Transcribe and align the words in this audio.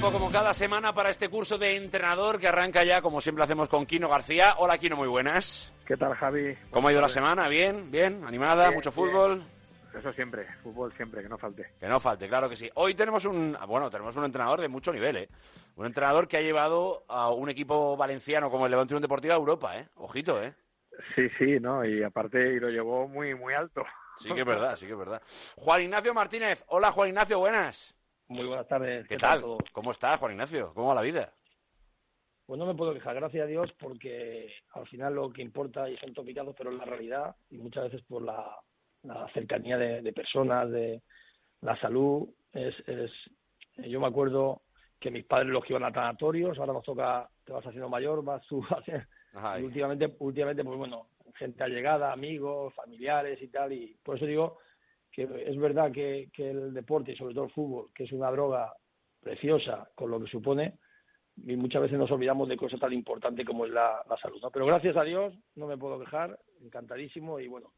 tiempo, 0.00 0.18
como 0.18 0.32
cada 0.32 0.54
semana, 0.54 0.94
para 0.94 1.10
este 1.10 1.28
curso 1.28 1.58
de 1.58 1.76
entrenador 1.76 2.38
que 2.38 2.48
arranca 2.48 2.84
ya, 2.84 3.02
como 3.02 3.20
siempre 3.20 3.44
hacemos 3.44 3.68
con 3.68 3.84
Kino 3.84 4.08
García. 4.08 4.54
Hola, 4.56 4.78
Kino, 4.78 4.96
muy 4.96 5.08
buenas. 5.08 5.74
¿Qué 5.84 5.94
tal, 5.94 6.14
Javi? 6.14 6.56
¿Cómo 6.70 6.88
ha 6.88 6.92
ido 6.92 7.02
la 7.02 7.08
semana? 7.10 7.48
¿Bien? 7.48 7.90
¿Bien? 7.90 8.24
¿Animada? 8.24 8.64
Bien, 8.64 8.76
¿Mucho 8.76 8.92
fútbol? 8.92 9.44
Eso 9.94 10.10
siempre, 10.14 10.46
fútbol 10.62 10.90
siempre, 10.96 11.22
que 11.22 11.28
no 11.28 11.36
falte. 11.36 11.66
Que 11.78 11.86
no 11.86 12.00
falte, 12.00 12.28
claro 12.28 12.48
que 12.48 12.56
sí. 12.56 12.70
Hoy 12.76 12.94
tenemos 12.94 13.26
un, 13.26 13.54
bueno, 13.68 13.90
tenemos 13.90 14.16
un 14.16 14.24
entrenador 14.24 14.62
de 14.62 14.68
mucho 14.68 14.90
nivel, 14.90 15.16
¿eh? 15.18 15.28
Un 15.76 15.84
entrenador 15.84 16.26
que 16.26 16.38
ha 16.38 16.42
llevado 16.42 17.04
a 17.06 17.30
un 17.30 17.50
equipo 17.50 17.94
valenciano 17.94 18.50
como 18.50 18.64
el 18.64 18.70
Levante 18.70 18.94
Unión 18.94 19.02
Deportiva 19.02 19.34
a 19.34 19.38
Europa, 19.38 19.76
¿eh? 19.76 19.88
Ojito, 19.96 20.42
¿eh? 20.42 20.54
Sí, 21.14 21.28
sí, 21.38 21.60
¿no? 21.60 21.84
Y 21.84 22.02
aparte, 22.02 22.54
y 22.54 22.58
lo 22.58 22.70
llevó 22.70 23.06
muy, 23.06 23.34
muy 23.34 23.52
alto. 23.52 23.84
Sí 24.16 24.32
que 24.32 24.40
es 24.40 24.46
verdad, 24.46 24.76
sí 24.76 24.86
que 24.86 24.92
es 24.92 24.98
verdad. 24.98 25.20
Juan 25.56 25.82
Ignacio 25.82 26.14
Martínez. 26.14 26.64
Hola, 26.68 26.90
Juan 26.90 27.08
Ignacio, 27.08 27.38
buenas. 27.38 27.99
Muy 28.30 28.46
buenas 28.46 28.68
tardes. 28.68 29.08
¿Qué 29.08 29.16
tal? 29.16 29.40
todo? 29.40 29.58
¿Cómo 29.72 29.90
estás, 29.90 30.20
Juan 30.20 30.30
Ignacio? 30.30 30.72
¿Cómo 30.72 30.86
va 30.86 30.94
la 30.94 31.00
vida? 31.00 31.32
Pues 32.46 32.60
no 32.60 32.64
me 32.64 32.76
puedo 32.76 32.94
quejar, 32.94 33.16
gracias 33.16 33.42
a 33.42 33.48
Dios, 33.48 33.72
porque 33.76 34.54
al 34.74 34.86
final 34.86 35.16
lo 35.16 35.32
que 35.32 35.42
importa 35.42 35.90
y 35.90 35.96
son 35.96 36.14
topicados, 36.14 36.54
pero 36.56 36.70
es 36.70 36.78
la 36.78 36.84
realidad 36.84 37.34
y 37.50 37.58
muchas 37.58 37.90
veces 37.90 38.02
por 38.02 38.22
la, 38.22 38.56
la 39.02 39.28
cercanía 39.34 39.76
de, 39.76 40.00
de 40.00 40.12
personas, 40.12 40.70
de 40.70 41.02
la 41.62 41.76
salud. 41.80 42.28
Es, 42.52 42.72
es, 42.86 43.10
yo 43.78 43.98
me 43.98 44.06
acuerdo 44.06 44.62
que 45.00 45.10
mis 45.10 45.24
padres 45.24 45.48
los 45.48 45.64
que 45.64 45.72
iban 45.72 45.82
a 45.82 45.92
tanatorios, 45.92 46.56
ahora 46.60 46.74
nos 46.74 46.84
toca, 46.84 47.28
te 47.44 47.52
vas 47.52 47.66
haciendo 47.66 47.88
mayor, 47.88 48.22
vas 48.22 48.46
tú. 48.46 48.64
Y 49.58 49.62
últimamente, 49.62 50.14
últimamente, 50.20 50.64
pues 50.64 50.76
bueno, 50.76 51.08
gente 51.34 51.64
allegada, 51.64 52.12
amigos, 52.12 52.74
familiares 52.74 53.42
y 53.42 53.48
tal, 53.48 53.72
y 53.72 53.96
por 54.04 54.16
eso 54.16 54.26
digo 54.26 54.58
que 55.26 55.50
es 55.50 55.58
verdad 55.58 55.90
que, 55.92 56.28
que 56.32 56.50
el 56.50 56.72
deporte 56.74 57.12
y 57.12 57.16
sobre 57.16 57.34
todo 57.34 57.44
el 57.44 57.50
fútbol, 57.52 57.88
que 57.94 58.04
es 58.04 58.12
una 58.12 58.30
droga 58.30 58.72
preciosa 59.20 59.88
con 59.94 60.10
lo 60.10 60.20
que 60.20 60.30
supone, 60.30 60.74
y 61.46 61.56
muchas 61.56 61.82
veces 61.82 61.98
nos 61.98 62.10
olvidamos 62.10 62.48
de 62.48 62.56
cosas 62.56 62.80
tan 62.80 62.92
importantes 62.92 63.46
como 63.46 63.64
es 63.64 63.72
la, 63.72 64.02
la 64.08 64.16
salud. 64.18 64.40
¿no? 64.42 64.50
Pero 64.50 64.66
gracias 64.66 64.96
a 64.96 65.02
Dios 65.04 65.34
no 65.54 65.66
me 65.66 65.78
puedo 65.78 65.98
quejar, 66.00 66.38
encantadísimo 66.62 67.40
y 67.40 67.48
bueno, 67.48 67.72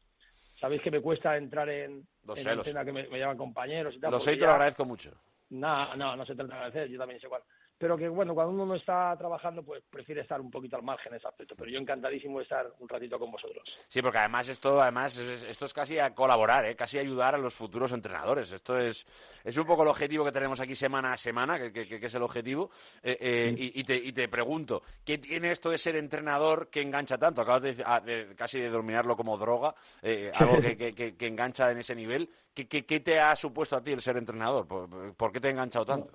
sabéis 0.59 0.81
que 0.81 0.91
me 0.91 1.01
cuesta 1.01 1.37
entrar 1.37 1.69
en, 1.69 2.05
Lo 2.25 2.35
en 2.35 2.43
sé, 2.43 2.55
lo 2.55 2.63
sé. 2.63 2.69
escena 2.69 2.85
que 2.85 2.91
me, 2.91 3.07
me 3.07 3.19
llaman 3.19 3.37
compañeros 3.37 3.95
y 3.95 3.99
tal. 3.99 4.11
Lo 4.11 4.19
sé 4.19 4.33
y 4.33 4.39
te 4.39 4.45
lo 4.45 4.51
agradezco 4.51 4.85
mucho. 4.85 5.11
no, 5.49 5.95
no, 5.95 6.15
no 6.15 6.25
se 6.25 6.35
trata 6.35 6.53
de 6.53 6.59
agradecer, 6.59 6.89
yo 6.89 6.97
también 6.99 7.19
sé 7.19 7.27
cuál. 7.27 7.41
Pero 7.77 7.97
que 7.97 8.07
bueno, 8.07 8.33
cuando 8.33 8.53
uno 8.53 8.65
no 8.65 8.75
está 8.75 9.15
trabajando, 9.17 9.61
pues 9.63 9.83
prefiere 9.89 10.21
estar 10.21 10.39
un 10.39 10.49
poquito 10.49 10.77
al 10.77 10.83
margen 10.83 11.11
en 11.13 11.17
ese 11.17 11.27
aspecto. 11.27 11.55
Pero 11.55 11.69
yo 11.69 11.79
encantadísimo 11.79 12.37
de 12.37 12.43
estar 12.43 12.71
un 12.79 12.87
ratito 12.87 13.19
con 13.19 13.31
vosotros. 13.31 13.63
Sí, 13.89 14.01
porque 14.01 14.19
además 14.19 14.47
esto, 14.47 14.81
además 14.81 15.17
es, 15.17 15.43
esto 15.43 15.65
es 15.65 15.73
casi 15.73 15.99
a 15.99 16.13
colaborar, 16.15 16.65
¿eh? 16.65 16.75
casi 16.75 16.97
ayudar 16.97 17.35
a 17.35 17.37
los 17.37 17.53
futuros 17.53 17.91
entrenadores. 17.91 18.51
Esto 18.53 18.77
es, 18.77 19.05
es 19.43 19.57
un 19.57 19.65
poco 19.65 19.83
el 19.83 19.89
objetivo 19.89 20.23
que 20.23 20.31
tenemos 20.31 20.61
aquí 20.61 20.75
semana 20.75 21.11
a 21.13 21.17
semana, 21.17 21.57
que, 21.59 21.73
que- 21.73 21.99
que 21.99 22.05
es 22.05 22.15
el 22.15 22.21
objetivo. 22.23 22.69
Eh, 23.01 23.17
eh, 23.19 23.53
y, 23.57 23.79
y 23.81 23.83
te, 23.83 23.95
y 23.95 24.13
te 24.13 24.27
pregunto, 24.29 24.81
¿qué 25.03 25.17
tiene 25.17 25.51
esto 25.51 25.69
de 25.69 25.77
ser 25.77 25.95
entrenador 25.97 26.69
que 26.69 26.81
engancha 26.81 27.17
tanto? 27.17 27.41
Acabas 27.41 27.63
de, 27.63 27.69
decir- 27.75 27.85
ah, 27.85 27.99
de- 27.99 28.33
casi 28.35 28.59
de 28.61 28.69
dominarlo 28.69 29.17
como 29.17 29.37
droga, 29.37 29.75
eh, 30.01 30.31
algo 30.33 30.61
que, 30.61 30.77
que- 30.77 30.93
que- 30.93 31.15
que 31.17 31.27
engancha 31.27 31.69
en 31.71 31.79
ese 31.79 31.95
nivel. 31.95 32.29
¿Qué, 32.53 32.67
qué, 32.67 32.85
qué 32.85 32.99
te 33.01 33.19
ha 33.19 33.35
supuesto 33.35 33.75
a 33.75 33.81
ti 33.83 33.91
el 33.91 33.99
ser 34.01 34.15
entrenador? 34.15 34.67
¿Por, 34.67 35.15
por 35.15 35.31
qué 35.31 35.39
te 35.39 35.47
ha 35.47 35.51
enganchado 35.51 35.85
tanto? 35.85 36.11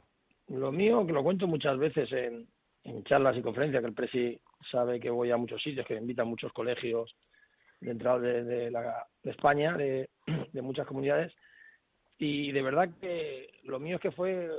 Lo 0.49 0.73
mío, 0.73 1.07
que 1.07 1.13
lo 1.13 1.23
cuento 1.23 1.47
muchas 1.47 1.79
veces 1.79 2.11
en, 2.13 2.49
en 2.85 3.05
charlas 3.05 3.37
y 3.37 3.43
conferencias, 3.43 3.83
que 3.83 3.89
el 3.89 3.95
Presi 3.95 4.41
sabe 4.71 4.99
que 4.99 5.11
voy 5.11 5.31
a 5.31 5.37
muchos 5.37 5.63
sitios, 5.63 5.87
que 5.87 5.95
me 5.95 6.01
invitan 6.01 6.29
muchos 6.29 6.53
colegios 6.53 7.15
dentro 7.81 8.19
de, 8.19 8.45
de, 8.45 8.71
la, 8.71 9.07
de 9.23 9.31
España, 9.31 9.77
de, 9.77 10.09
de 10.53 10.63
muchas 10.63 10.87
comunidades. 10.87 11.33
Y 12.19 12.51
de 12.53 12.63
verdad 12.63 12.89
que 13.01 13.49
lo 13.65 13.79
mío 13.79 13.97
es 13.97 14.03
que 14.03 14.11
fue 14.11 14.51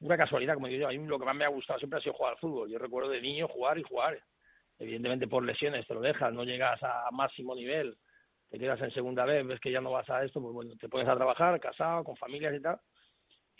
una 0.00 0.16
casualidad, 0.16 0.54
como 0.54 0.66
digo 0.66 0.82
yo. 0.82 0.88
A 0.88 0.92
mí 0.92 1.06
lo 1.06 1.18
que 1.18 1.24
más 1.24 1.36
me 1.36 1.44
ha 1.44 1.48
gustado 1.48 1.78
siempre 1.78 1.98
ha 1.98 2.02
sido 2.02 2.14
jugar 2.14 2.32
al 2.32 2.38
fútbol. 2.38 2.70
Yo 2.70 2.78
recuerdo 2.78 3.10
de 3.10 3.22
niño 3.22 3.48
jugar 3.48 3.78
y 3.78 3.82
jugar. 3.82 4.18
Evidentemente 4.78 5.28
por 5.28 5.44
lesiones 5.44 5.86
te 5.86 5.94
lo 5.94 6.00
dejas, 6.00 6.32
no 6.32 6.44
llegas 6.44 6.82
a 6.82 7.08
máximo 7.12 7.54
nivel, 7.54 7.96
te 8.50 8.58
quedas 8.58 8.80
en 8.80 8.90
segunda 8.90 9.24
vez, 9.24 9.46
ves 9.46 9.60
que 9.60 9.70
ya 9.70 9.80
no 9.80 9.92
vas 9.92 10.10
a 10.10 10.24
esto, 10.24 10.40
pues 10.42 10.52
bueno, 10.52 10.74
te 10.78 10.88
pones 10.88 11.06
a 11.08 11.14
trabajar, 11.14 11.60
casado, 11.60 12.02
con 12.02 12.16
familias 12.16 12.54
y 12.54 12.60
tal. 12.60 12.80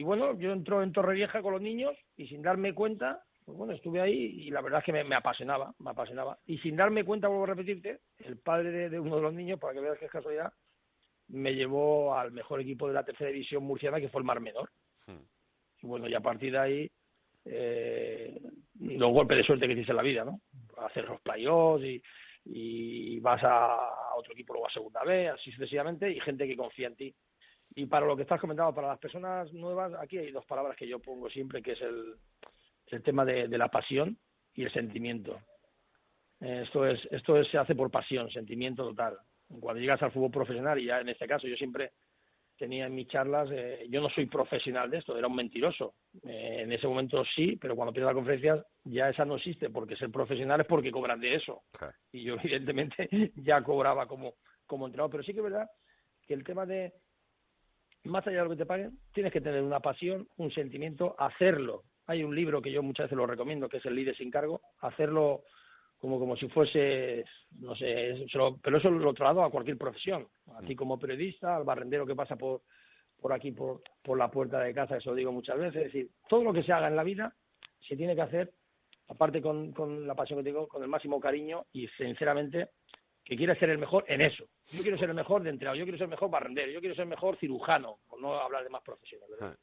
Y 0.03 0.05
bueno, 0.05 0.37
yo 0.37 0.51
entro 0.51 0.83
en 0.83 0.91
Torrevieja 0.91 1.43
con 1.43 1.53
los 1.53 1.63
niños 1.63 1.97
y 2.17 2.27
sin 2.27 2.43
darme 2.43 2.75
cuenta, 2.75 3.23
pues 3.45 3.57
bueno, 3.57 3.73
estuve 3.73 4.01
ahí 4.01 4.47
y 4.47 4.51
la 4.51 4.61
verdad 4.61 4.81
es 4.81 4.85
que 4.85 4.93
me, 4.93 5.05
me 5.05 5.15
apasionaba, 5.15 5.73
me 5.79 5.91
apasionaba. 5.91 6.39
Y 6.45 6.59
sin 6.59 6.75
darme 6.75 7.05
cuenta, 7.05 7.29
vuelvo 7.29 7.45
a 7.45 7.55
repetirte, 7.55 8.01
el 8.19 8.37
padre 8.39 8.73
de, 8.73 8.91
de 8.91 8.99
uno 8.99 9.15
de 9.15 9.23
los 9.23 9.33
niños, 9.33 9.61
para 9.61 9.75
que 9.75 9.79
veas 9.79 9.97
que 10.01 10.07
es 10.07 10.11
casualidad, 10.11 10.53
me 11.29 11.55
llevó 11.55 12.17
al 12.17 12.33
mejor 12.33 12.61
equipo 12.61 12.89
de 12.89 12.95
la 12.95 13.05
tercera 13.05 13.31
división 13.31 13.63
murciana, 13.63 14.01
que 14.01 14.09
fue 14.09 14.23
el 14.23 14.25
Mar 14.25 14.41
Menor. 14.41 14.71
Hmm. 15.07 15.23
Y 15.83 15.87
bueno, 15.87 16.09
y 16.09 16.15
a 16.15 16.21
partir 16.21 16.51
de 16.51 16.59
ahí, 16.59 16.91
eh, 17.45 18.41
los 18.81 19.13
golpes 19.13 19.37
de 19.37 19.45
suerte 19.45 19.69
que 19.69 19.75
tienes 19.75 19.89
en 19.89 19.97
la 19.97 20.03
vida, 20.03 20.25
¿no? 20.25 20.41
Hacer 20.79 21.05
los 21.05 21.21
playoffs 21.21 21.85
y, 21.85 22.03
y 22.47 23.21
vas 23.21 23.41
a, 23.45 23.67
a 23.67 24.17
otro 24.17 24.33
equipo, 24.33 24.53
luego 24.53 24.67
a 24.67 24.73
segunda 24.73 25.05
vez, 25.05 25.31
así 25.31 25.53
sucesivamente, 25.53 26.11
y 26.11 26.19
gente 26.19 26.49
que 26.49 26.57
confía 26.57 26.89
en 26.89 26.97
ti. 26.97 27.15
Y 27.75 27.87
para 27.87 28.07
lo 28.07 28.17
que 28.17 28.23
estás 28.23 28.41
comentando, 28.41 28.75
para 28.75 28.89
las 28.89 28.99
personas 28.99 29.53
nuevas, 29.53 29.93
aquí 29.95 30.19
hay 30.19 30.31
dos 30.31 30.45
palabras 30.45 30.77
que 30.77 30.87
yo 30.87 30.99
pongo 30.99 31.29
siempre, 31.31 31.63
que 31.63 31.73
es 31.73 31.81
el, 31.81 32.15
el 32.89 33.03
tema 33.03 33.25
de, 33.25 33.49
de 33.49 33.59
la 33.59 33.69
pasión 33.69 34.19
y 34.55 34.65
el 34.65 34.73
sentimiento. 34.73 35.41
Eh, 36.41 36.63
Esto 36.65 36.87
es, 36.87 37.01
esto 37.11 37.37
es- 37.39 37.49
se 37.49 37.59
hace 37.59 37.75
por 37.75 37.91
pasión, 37.91 38.31
sentimiento 38.31 38.85
total. 38.85 39.17
Cuando 39.61 39.81
llegas 39.81 40.03
al 40.03 40.13
fútbol 40.13 40.31
profesional, 40.31 40.79
y 40.79 40.87
ya 40.87 41.01
en 41.01 41.09
este 41.09 41.27
caso 41.27 41.47
yo 41.47 41.57
siempre 41.57 41.93
tenía 42.59 42.87
en 42.87 42.95
mis 42.95 43.09
charlas, 43.09 43.49
eh, 43.53 43.87
yo 43.89 44.01
no 44.01 44.09
soy 44.11 44.27
profesional 44.27 44.91
de 44.91 44.99
esto, 44.99 45.17
era 45.17 45.27
un 45.27 45.35
mentiroso. 45.35 45.95
Eh, 46.25 46.61
en 46.63 46.73
ese 46.73 46.87
momento 46.87 47.25
sí, 47.35 47.57
pero 47.61 47.75
cuando 47.75 47.93
pierdo 47.93 48.11
la 48.11 48.15
conferencia 48.15 48.65
ya 48.85 49.09
esa 49.09 49.25
no 49.25 49.37
existe, 49.37 49.71
porque 49.71 49.97
ser 49.97 50.11
profesional 50.11 50.61
es 50.61 50.67
porque 50.67 50.91
cobran 50.93 51.21
de 51.21 51.35
eso. 51.35 51.63
Claro. 51.73 51.95
Y 52.13 52.23
yo 52.23 52.35
evidentemente 52.43 53.33
ya 53.37 53.63
cobraba 53.63 54.07
como, 54.07 54.35
como 54.67 54.87
entrenador, 54.87 55.11
pero 55.11 55.23
sí 55.25 55.33
que 55.33 55.39
es 55.39 55.45
verdad 55.45 55.69
que 56.27 56.35
el 56.35 56.45
tema 56.45 56.65
de, 56.67 56.93
más 58.05 58.27
allá 58.27 58.39
de 58.39 58.45
lo 58.45 58.51
que 58.51 58.57
te 58.57 58.67
paguen, 58.67 58.99
tienes 59.13 59.33
que 59.33 59.41
tener 59.41 59.63
una 59.63 59.81
pasión, 59.81 60.29
un 60.37 60.51
sentimiento, 60.53 61.15
hacerlo. 61.19 61.83
Hay 62.07 62.25
un 62.25 62.35
libro 62.35 62.61
que 62.61 62.73
yo 62.73 62.83
muchas 62.83 63.05
veces 63.05 63.17
lo 63.17 63.27
recomiendo, 63.27 63.69
que 63.69 63.77
es 63.79 63.87
El 63.87 63.95
líder 63.95 64.17
sin 64.17 64.31
cargo, 64.31 64.61
hacerlo 64.81 65.43
como, 65.99 66.19
como 66.19 66.37
si 66.37 66.49
fuese, 66.49 67.25
no 67.61 67.77
sé, 67.77 68.27
se 68.29 68.37
lo- 68.39 68.57
pero 68.59 68.79
eso 68.79 68.91
lo 68.91 69.15
traslado 69.15 69.45
a 69.45 69.51
cualquier 69.51 69.79
profesión, 69.79 70.27
a 70.57 70.61
ti 70.63 70.75
como 70.75 70.99
periodista, 70.99 71.55
al 71.57 71.63
barrendero 71.65 72.05
que 72.05 72.17
pasa 72.17 72.35
por, 72.35 72.63
por 73.21 73.33
aquí, 73.33 73.53
por, 73.53 73.83
por 74.03 74.19
la 74.19 74.29
puerta 74.29 74.59
de 74.59 74.75
casa, 74.75 74.97
eso 74.97 75.11
lo 75.11 75.17
digo 75.17 75.31
muchas 75.31 75.57
veces, 75.57 75.77
es 75.77 75.93
decir, 75.93 76.11
todo 76.29 76.43
lo 76.43 76.53
que 76.53 76.65
se 76.65 76.73
haga 76.73 76.89
en 76.89 76.97
la 76.97 77.05
vida 77.05 77.33
se 77.87 77.97
tiene 77.97 78.17
que 78.17 78.23
hacer, 78.23 78.53
aparte 79.09 79.41
con, 79.41 79.71
con 79.73 80.05
la 80.05 80.17
pasión 80.17 80.41
que 80.41 80.45
tengo, 80.45 80.67
con 80.67 80.83
el 80.83 80.89
máximo 80.89 81.21
cariño 81.21 81.67
y 81.73 81.87
sinceramente 81.97 82.71
que 83.25 83.37
quieres 83.37 83.59
ser 83.59 83.71
el 83.71 83.79
mejor 83.79 84.05
en 84.09 84.21
eso. 84.21 84.45
Yo 84.71 84.83
quiero 84.83 84.99
ser 84.99 85.09
el 85.09 85.15
mejor 85.15 85.43
de 85.43 85.51
entrenador, 85.51 85.79
yo 85.79 85.85
quiero 85.85 85.99
ser 85.99 86.05
el 86.05 86.11
mejor 86.11 86.31
barrendero, 86.31 86.73
yo 86.73 86.81
quiero 86.81 86.95
ser 86.95 87.05
el 87.05 87.11
mejor 87.11 87.37
cirujano, 87.39 87.99
por 88.09 88.21
no 88.21 88.35
hablar 88.35 88.65
de 88.65 88.71
más 88.71 88.83
profesiones. 88.83 89.29
¿verdad? 89.31 89.57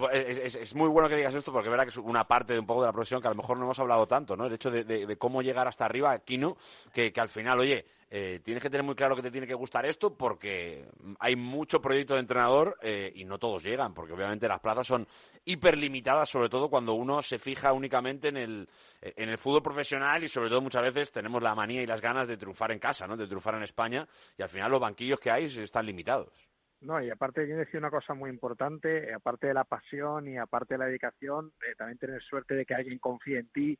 Pues 0.00 0.14
es, 0.14 0.38
es- 0.38 0.54
es 0.56 0.74
muy 0.74 0.88
bueno 0.88 1.06
que 1.08 1.16
digas 1.16 1.34
esto 1.34 1.52
porque 1.52 1.68
verdad 1.68 1.84
que 1.84 1.90
es 1.90 1.96
una 1.98 2.26
parte 2.26 2.54
de 2.54 2.58
un 2.58 2.66
poco 2.66 2.80
de 2.80 2.86
la 2.86 2.92
profesión 2.92 3.20
que 3.20 3.26
a 3.26 3.30
lo 3.30 3.36
mejor 3.36 3.58
no 3.58 3.64
hemos 3.64 3.78
hablado 3.78 4.06
tanto, 4.06 4.34
¿no? 4.36 4.46
El 4.46 4.54
hecho 4.54 4.70
de, 4.70 4.84
de- 4.84 5.04
de 5.06 5.16
cómo 5.18 5.42
llegar 5.42 5.68
hasta 5.68 5.84
arriba, 5.84 6.18
Kino, 6.20 6.56
que, 6.94 7.12
que 7.12 7.20
al 7.20 7.28
final, 7.28 7.60
oye, 7.60 7.84
eh, 8.10 8.40
tienes 8.42 8.62
que 8.62 8.70
tener 8.70 8.84
muy 8.84 8.94
claro 8.94 9.14
que 9.16 9.20
te 9.22 9.30
tiene 9.30 9.46
que 9.46 9.52
gustar 9.54 9.84
esto 9.84 10.14
porque 10.16 10.86
hay 11.18 11.36
mucho 11.36 11.80
proyecto 11.82 12.14
de 12.14 12.20
entrenador 12.20 12.78
eh, 12.82 13.12
y 13.14 13.24
no 13.24 13.38
todos 13.38 13.62
llegan, 13.62 13.92
porque 13.92 14.14
obviamente 14.14 14.48
las 14.48 14.60
plazas 14.60 14.86
son 14.86 15.06
hiperlimitadas, 15.44 16.28
sobre 16.30 16.48
todo 16.48 16.70
cuando 16.70 16.94
uno 16.94 17.22
se 17.22 17.38
fija 17.38 17.72
únicamente 17.74 18.28
en 18.28 18.36
el, 18.38 18.68
en 19.02 19.28
el 19.28 19.36
fútbol 19.38 19.62
profesional 19.62 20.24
y 20.24 20.28
sobre 20.28 20.48
todo 20.48 20.60
muchas 20.62 20.82
veces 20.82 21.12
tenemos 21.12 21.42
la 21.42 21.54
manía 21.54 21.82
y 21.82 21.86
las 21.86 22.00
ganas 22.00 22.28
de 22.28 22.36
triunfar 22.36 22.72
en 22.72 22.78
casa, 22.78 23.06
¿no? 23.06 23.16
de 23.16 23.26
triunfar 23.26 23.56
en 23.56 23.62
España 23.64 24.06
y 24.38 24.42
al 24.42 24.48
final 24.48 24.70
los 24.70 24.80
banquillos 24.80 25.20
que 25.20 25.30
hay 25.30 25.44
están 25.44 25.84
limitados. 25.84 26.51
No, 26.82 27.00
y 27.00 27.10
aparte 27.10 27.44
tiene 27.44 27.60
que 27.60 27.66
decir 27.66 27.78
una 27.78 27.90
cosa 27.90 28.12
muy 28.14 28.28
importante, 28.28 29.10
eh, 29.10 29.14
aparte 29.14 29.46
de 29.46 29.54
la 29.54 29.64
pasión 29.64 30.26
y 30.26 30.36
aparte 30.36 30.74
de 30.74 30.78
la 30.78 30.86
dedicación, 30.86 31.52
también 31.78 31.98
tener 31.98 32.22
suerte 32.22 32.54
de 32.54 32.66
que 32.66 32.74
alguien 32.74 32.98
confíe 32.98 33.38
en 33.38 33.48
ti, 33.48 33.78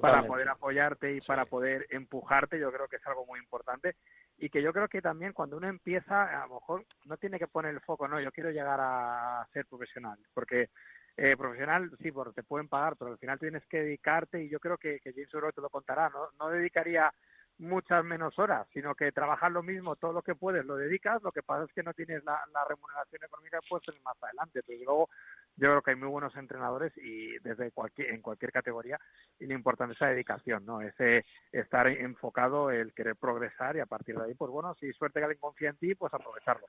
para 0.00 0.26
poder 0.26 0.48
apoyarte 0.48 1.14
y 1.14 1.20
para 1.20 1.46
poder 1.46 1.86
empujarte, 1.90 2.58
yo 2.58 2.72
creo 2.72 2.88
que 2.88 2.96
es 2.96 3.06
algo 3.06 3.26
muy 3.26 3.38
importante. 3.38 3.96
Y 4.38 4.50
que 4.50 4.62
yo 4.62 4.72
creo 4.72 4.88
que 4.88 5.00
también 5.00 5.32
cuando 5.32 5.56
uno 5.56 5.68
empieza, 5.68 6.42
a 6.42 6.46
lo 6.46 6.54
mejor 6.54 6.84
no 7.04 7.16
tiene 7.16 7.38
que 7.38 7.46
poner 7.46 7.72
el 7.72 7.80
foco, 7.80 8.08
no, 8.08 8.20
yo 8.20 8.32
quiero 8.32 8.50
llegar 8.50 8.80
a 8.82 9.46
ser 9.52 9.66
profesional, 9.66 10.18
porque 10.32 10.70
eh, 11.16 11.36
profesional 11.36 11.90
sí, 12.02 12.10
porque 12.10 12.34
te 12.34 12.42
pueden 12.42 12.68
pagar, 12.68 12.96
pero 12.96 13.12
al 13.12 13.18
final 13.18 13.38
tienes 13.38 13.64
que 13.66 13.82
dedicarte 13.82 14.42
y 14.42 14.48
yo 14.48 14.58
creo 14.58 14.76
que, 14.76 14.98
que 14.98 15.12
James 15.12 15.54
te 15.54 15.60
lo 15.60 15.70
contará, 15.70 16.08
no, 16.08 16.28
no 16.38 16.50
dedicaría 16.50 17.12
muchas 17.58 18.04
menos 18.04 18.38
horas, 18.38 18.66
sino 18.72 18.94
que 18.94 19.12
trabajar 19.12 19.52
lo 19.52 19.62
mismo, 19.62 19.96
todo 19.96 20.12
lo 20.12 20.22
que 20.22 20.34
puedes 20.34 20.64
lo 20.64 20.76
dedicas, 20.76 21.22
lo 21.22 21.32
que 21.32 21.42
pasa 21.42 21.64
es 21.64 21.72
que 21.72 21.82
no 21.82 21.94
tienes 21.94 22.24
la, 22.24 22.40
remuneración 22.68 23.22
económica 23.24 23.60
tener 23.84 24.00
más 24.02 24.16
adelante. 24.22 24.60
Entonces 24.60 24.84
luego 24.84 25.08
yo 25.56 25.68
creo 25.68 25.82
que 25.82 25.90
hay 25.92 25.96
muy 25.96 26.08
buenos 26.08 26.34
entrenadores 26.36 26.92
y 26.96 27.38
desde 27.38 27.70
cualquier, 27.70 28.10
en 28.10 28.22
cualquier 28.22 28.52
categoría 28.52 28.98
y 29.38 29.46
lo 29.46 29.54
importante 29.54 29.92
es 29.92 29.98
esa 29.98 30.08
dedicación, 30.08 30.64
¿no? 30.64 30.80
Ese 30.80 31.24
estar 31.52 31.86
enfocado, 31.86 32.70
el 32.70 32.92
querer 32.94 33.16
progresar 33.16 33.76
y 33.76 33.80
a 33.80 33.86
partir 33.86 34.16
de 34.16 34.24
ahí, 34.24 34.34
pues 34.34 34.50
bueno, 34.50 34.74
si 34.80 34.92
suerte 34.92 35.20
que 35.20 35.24
alguien 35.24 35.40
confía 35.40 35.70
en 35.70 35.76
ti, 35.76 35.94
pues 35.94 36.12
aprovecharlo 36.12 36.66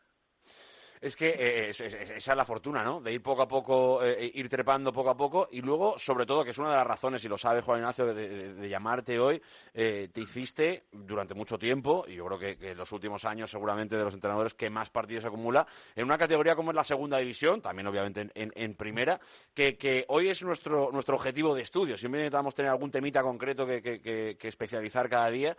es 1.06 1.16
que 1.16 1.36
eh, 1.38 1.70
esa 1.70 2.16
es 2.16 2.28
la 2.36 2.46
fortuna, 2.46 2.84
¿no? 2.84 3.00
De 3.00 3.14
ir 3.14 3.22
poco 3.22 3.44
a 3.44 3.48
poco, 3.48 4.04
eh, 4.04 4.32
ir 4.34 4.50
trepando 4.50 4.92
poco 4.92 5.12
a 5.12 5.16
poco 5.16 5.48
y 5.52 5.62
luego, 5.62 6.00
sobre 6.00 6.26
todo, 6.26 6.44
que 6.44 6.50
es 6.50 6.58
una 6.58 6.72
de 6.72 6.78
las 6.78 6.88
razones, 6.88 7.24
y 7.24 7.28
lo 7.28 7.38
sabe 7.38 7.62
Juan 7.62 7.80
Ignacio, 7.80 8.12
de, 8.12 8.68
llamarte 8.68 9.20
hoy, 9.20 9.40
eh, 9.72 10.10
te 10.12 10.22
hiciste 10.22 10.86
durante 10.92 11.36
mucho 11.36 11.60
tiempo, 11.60 12.06
y 12.08 12.16
yo 12.16 12.26
creo 12.26 12.40
que, 12.40 12.72
en 12.72 12.78
los 12.78 12.92
últimos 12.92 13.24
años 13.24 13.52
seguramente 13.52 13.96
de 13.96 14.04
los 14.04 14.16
entrenadores 14.16 14.56
que 14.56 14.68
más 14.72 14.90
partidos 14.90 15.26
acumula, 15.26 15.68
en 15.96 16.06
una 16.06 16.18
categoría 16.18 16.56
como 16.56 16.72
es 16.72 16.76
la 16.76 16.84
segunda 16.84 17.20
división, 17.20 17.62
también 17.62 17.86
obviamente 17.86 18.32
en, 18.34 18.74
primera, 18.74 19.20
que, 19.54 20.06
hoy 20.08 20.30
es 20.30 20.42
nuestro, 20.42 20.90
nuestro 20.92 21.16
objetivo 21.18 21.54
de 21.54 21.62
estudio. 21.62 21.98
Siempre 21.98 22.22
intentamos 22.22 22.56
tener 22.56 22.72
algún 22.72 22.90
temita 22.90 23.22
concreto 23.22 23.68
que, 23.68 23.82
que 23.82 24.48
especializar 24.48 25.08
cada 25.08 25.30
día. 25.30 25.56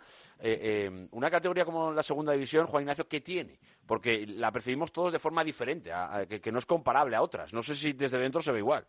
una 1.11 1.31
categoría 1.31 1.63
como 1.63 1.93
la 1.93 2.03
segunda 2.03 2.33
división, 2.33 2.67
Juan 2.67 2.83
Ignacio, 2.83 3.07
¿qué 3.07 3.21
tiene? 3.21 3.59
Porque 3.85 4.27
la 4.27 4.51
percibimos 4.51 4.91
todos 4.91 5.13
de 5.13 5.19
forma 5.19 5.36
diferente, 5.45 5.91
que, 6.41 6.51
no 6.51 6.59
es 6.59 6.65
comparable 6.65 7.15
a 7.15 7.21
otras. 7.21 7.53
No 7.53 7.63
sé 7.63 7.75
si 7.75 7.93
desde 7.93 8.17
dentro 8.17 8.41
se 8.41 8.51
ve 8.51 8.59
igual. 8.59 8.85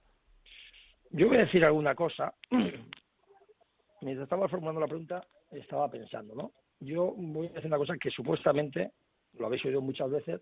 Yo 1.11 1.29
voy 1.29 1.39
a 1.39 1.45
decir 1.47 1.65
alguna 1.65 1.95
cosa. 1.95 2.35
Mientras 4.01 4.25
estaba 4.25 4.49
formulando 4.49 4.81
la 4.81 4.87
pregunta, 4.87 5.25
estaba 5.51 5.91
pensando, 5.91 6.35
¿no? 6.35 6.53
Yo 6.81 7.15
voy 7.17 7.47
a 7.49 7.51
decir 7.51 7.67
una 7.67 7.79
cosa 7.79 7.97
que 8.01 8.11
supuestamente, 8.11 8.93
lo 9.35 9.47
habéis 9.47 9.65
oído 9.65 9.81
muchas 9.81 10.11
veces, 10.11 10.41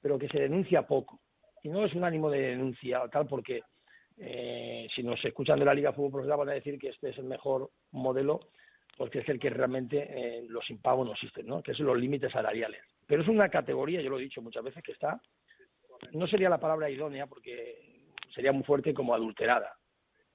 pero 0.00 0.18
que 0.18 0.28
se 0.28 0.40
denuncia 0.40 0.82
poco. 0.82 1.20
Y 1.62 1.68
no 1.68 1.84
es 1.84 1.94
un 1.94 2.04
ánimo 2.04 2.30
de 2.30 2.40
denuncia 2.40 3.02
tal 3.10 3.26
porque 3.26 3.62
eh, 4.18 4.86
si 4.94 5.02
nos 5.02 5.24
escuchan 5.24 5.58
de 5.58 5.64
la 5.64 5.74
Liga 5.74 5.92
Fútbol 5.92 6.12
Profesional 6.12 6.38
van 6.38 6.50
a 6.50 6.52
decir 6.52 6.78
que 6.78 6.90
este 6.90 7.10
es 7.10 7.18
el 7.18 7.24
mejor 7.24 7.70
modelo 7.90 8.40
porque 8.96 9.20
es 9.20 9.28
el 9.28 9.40
que 9.40 9.50
realmente 9.50 9.98
eh, 9.98 10.44
los 10.48 10.68
impagos 10.70 11.06
no 11.06 11.14
existen, 11.14 11.46
¿no? 11.46 11.62
Que 11.62 11.74
son 11.74 11.86
los 11.86 11.98
límites 11.98 12.30
salariales. 12.30 12.80
Pero 13.06 13.22
es 13.22 13.28
una 13.28 13.48
categoría, 13.48 14.00
yo 14.00 14.10
lo 14.10 14.18
he 14.18 14.22
dicho 14.22 14.42
muchas 14.42 14.64
veces, 14.64 14.82
que 14.82 14.92
está, 14.92 15.20
no 16.12 16.26
sería 16.26 16.48
la 16.48 16.60
palabra 16.60 16.90
idónea 16.90 17.26
porque 17.26 18.12
sería 18.34 18.52
muy 18.52 18.64
fuerte 18.64 18.94
como 18.94 19.14
adulterada. 19.14 19.76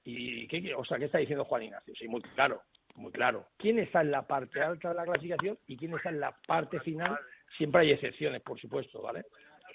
¿Y 0.04 0.46
qué, 0.48 0.74
o 0.74 0.84
sea, 0.84 0.98
qué 0.98 1.04
está 1.06 1.18
diciendo 1.18 1.44
Juan 1.44 1.64
Ignacio? 1.64 1.94
Sí, 1.94 2.08
muy 2.08 2.22
claro, 2.22 2.62
muy 2.94 3.12
claro. 3.12 3.46
¿Quién 3.56 3.78
está 3.78 4.00
en 4.00 4.10
la 4.10 4.26
parte 4.26 4.60
alta 4.60 4.90
de 4.90 4.94
la 4.94 5.04
clasificación 5.04 5.58
y 5.66 5.76
quién 5.76 5.94
está 5.94 6.08
en 6.08 6.20
la 6.20 6.34
parte 6.46 6.80
final? 6.80 7.18
Siempre 7.56 7.82
hay 7.82 7.90
excepciones, 7.92 8.40
por 8.42 8.58
supuesto, 8.58 9.02
¿vale? 9.02 9.24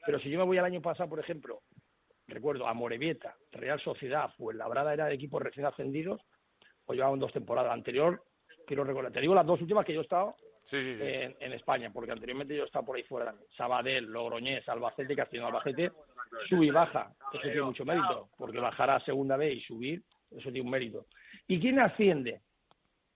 Pero 0.05 0.19
si 0.19 0.29
yo 0.29 0.39
me 0.39 0.45
voy 0.45 0.57
al 0.57 0.65
año 0.65 0.81
pasado, 0.81 1.09
por 1.09 1.19
ejemplo, 1.19 1.61
recuerdo 2.27 2.67
a 2.67 2.73
Morevieta, 2.73 3.35
Real 3.51 3.79
Sociedad, 3.81 4.31
pues 4.37 4.57
la 4.57 4.67
Brada 4.67 4.93
era 4.93 5.05
de 5.05 5.15
equipos 5.15 5.41
recién 5.41 5.65
ascendidos, 5.65 6.21
o 6.85 6.93
llevaban 6.93 7.19
dos 7.19 7.33
temporadas. 7.33 7.73
Anterior, 7.73 8.23
quiero 8.65 8.83
recordar, 8.83 9.11
te 9.11 9.21
digo 9.21 9.35
las 9.35 9.45
dos 9.45 9.61
últimas 9.61 9.85
que 9.85 9.93
yo 9.93 10.01
he 10.01 10.03
estado 10.03 10.35
En, 10.71 11.53
España, 11.53 11.91
porque 11.93 12.11
anteriormente 12.11 12.55
yo 12.55 12.63
estaba 12.63 12.85
por 12.85 12.97
ahí 12.97 13.03
fuera. 13.03 13.33
Sabadell, 13.55 14.05
Logroñés, 14.05 14.67
Albacete, 14.67 15.15
Castellón, 15.15 15.47
Albacete, 15.47 15.91
sube 16.49 16.65
y 16.65 16.71
baja. 16.71 17.13
Eso 17.33 17.43
tiene 17.43 17.61
mucho 17.61 17.85
mérito, 17.85 18.29
porque 18.37 18.59
bajar 18.59 18.89
a 18.89 18.99
segunda 19.01 19.37
vez 19.37 19.57
y 19.57 19.61
subir, 19.61 20.03
eso 20.31 20.51
tiene 20.51 20.61
un 20.61 20.71
mérito. 20.71 21.05
¿Y 21.47 21.59
quién 21.59 21.79
asciende? 21.79 22.41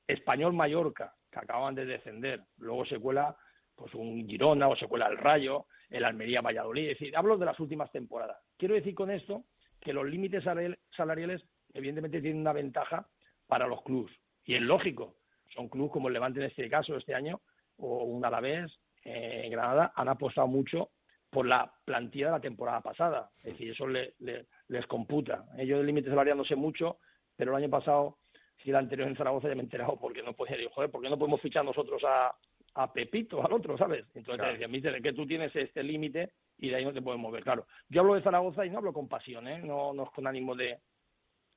Español 0.07 0.54
Mallorca, 0.54 1.13
que 1.31 1.40
acaban 1.40 1.75
de 1.75 1.86
descender. 1.86 2.42
Luego 2.57 2.86
se 2.86 3.00
cuela 3.00 3.36
pues 3.75 3.94
un 3.94 4.28
Girona 4.28 4.68
o 4.68 4.75
se 4.75 4.88
cuela 4.88 5.07
el 5.07 5.18
Rayo, 5.18 5.66
el 5.90 6.04
Almería 6.04 6.42
Valladolid. 6.42 6.90
Es 6.90 7.00
decir, 7.00 7.16
hablo 7.16 7.38
de 7.38 7.46
las 7.46 7.60
últimas 7.60 7.92
temporadas. 7.92 8.38
Quiero 8.57 8.75
decir 8.75 8.94
con 8.94 9.10
esto 9.10 9.46
que 9.80 9.94
los 9.94 10.06
límites 10.06 10.44
salariales 10.44 11.42
evidentemente 11.74 12.22
tienen 12.22 12.42
una 12.42 12.54
ventaja 12.54 13.07
para 13.48 13.68
los 13.68 13.81
clubes. 13.84 14.13
Y 14.46 14.56
es 14.56 14.62
lógico, 14.62 15.16
son 15.50 15.69
clubes 15.69 15.92
como 15.92 16.07
el 16.07 16.13
Levante 16.13 16.40
en 16.40 16.48
este 16.48 16.69
caso, 16.69 16.96
este 16.96 17.16
año, 17.16 17.42
o 17.78 18.04
un 18.04 18.24
Alavés 18.24 18.72
eh, 19.04 19.42
en 19.46 19.51
Granada, 19.51 19.94
han 19.96 20.10
apostado 20.10 20.48
mucho 20.48 20.92
por 21.30 21.46
la 21.46 21.72
plantilla 21.86 22.28
de 22.28 22.31
la 22.31 22.40
temporada 22.42 22.81
pasada. 22.81 23.30
Es 23.40 23.54
decir, 23.54 23.72
eso 23.72 23.88
les 23.88 24.88
computa. 24.88 25.46
Ellos 25.57 25.78
del 25.78 25.88
límite 25.88 26.10
salarial 26.10 26.38
no 26.38 26.46
sé 26.46 26.56
mucho, 26.56 26.98
pero 27.36 27.51
el 27.51 27.63
año 27.63 27.69
pasado, 27.69 28.18
si 28.63 28.69
el 28.69 28.75
anterior 28.75 29.07
en 29.07 29.16
Zaragoza 29.16 29.48
ya 29.48 29.56
me 29.56 29.62
he 29.62 29.63
enterado 29.63 29.98
porque 30.00 30.24
no 30.24 30.34
podía, 30.34 30.57
decir, 30.57 30.72
joder, 30.72 30.90
¿por 30.90 31.01
qué 31.01 31.10
no 31.10 31.18
podemos 31.18 31.42
fichar 31.42 31.63
nosotros 31.63 32.01
a, 32.06 32.36
a 32.75 32.94
Pepito, 32.94 33.46
al 33.46 33.54
otro, 33.54 33.78
¿sabes? 33.78 34.06
Entonces 34.13 34.46
te 34.46 34.68
decía, 34.68 35.01
que 35.01 35.13
tú 35.13 35.25
tienes 35.25 35.56
este 35.56 35.84
límite 35.84 36.34
y 36.57 36.69
de 36.69 36.75
ahí 36.75 36.86
no 36.86 36.94
te 36.94 37.01
puedes 37.01 37.19
mover. 37.19 37.44
Claro, 37.44 37.66
yo 37.90 38.01
hablo 38.01 38.16
de 38.16 38.22
Zaragoza 38.22 38.66
y 38.66 38.69
no 38.69 38.80
hablo 38.80 38.94
con 38.94 39.07
pasión, 39.07 39.48
¿eh? 39.48 39.60
No, 39.60 39.94
no 39.94 40.04
es 40.04 40.10
con 40.12 40.28
ánimo 40.28 40.56
de... 40.56 40.80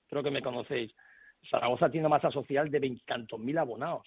Creo 0.08 0.22
que 0.22 0.30
me 0.30 0.42
conocéis. 0.42 0.94
Zaragoza 1.50 1.90
tiene 1.90 2.06
una 2.06 2.16
masa 2.16 2.30
social 2.30 2.70
de 2.70 2.78
veintitantos 2.78 3.38
mil 3.38 3.58
abonados 3.58 4.06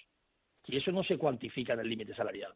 y 0.68 0.78
eso 0.78 0.92
no 0.92 1.04
se 1.04 1.18
cuantifica 1.18 1.74
en 1.74 1.82
el 1.82 1.90
límite 1.90 2.16
salarial. 2.16 2.54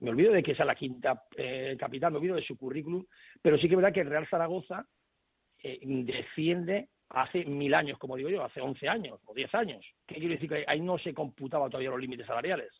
Me 0.00 0.10
olvido 0.10 0.32
de 0.32 0.42
que 0.42 0.52
es 0.52 0.58
la 0.58 0.74
quinta 0.74 1.24
eh, 1.36 1.76
capital, 1.78 2.10
me 2.12 2.18
olvido 2.18 2.36
de 2.36 2.42
su 2.42 2.56
currículum, 2.56 3.04
pero 3.42 3.56
sí 3.56 3.68
que 3.68 3.74
es 3.74 3.76
verdad 3.76 3.92
que 3.92 4.00
el 4.00 4.08
Real 4.08 4.26
Zaragoza 4.28 4.86
eh, 5.62 5.78
defiende 5.82 6.88
hace 7.10 7.44
mil 7.44 7.74
años, 7.74 7.98
como 7.98 8.16
digo 8.16 8.30
yo, 8.30 8.42
hace 8.42 8.60
once 8.60 8.88
años 8.88 9.20
o 9.26 9.34
diez 9.34 9.54
años. 9.54 9.84
¿Qué 10.06 10.14
quiero 10.14 10.32
decir? 10.34 10.48
Que 10.48 10.64
ahí 10.66 10.80
no 10.80 10.96
se 10.98 11.12
computaba 11.12 11.68
todavía 11.68 11.90
los 11.90 12.00
límites 12.00 12.26
salariales. 12.26 12.70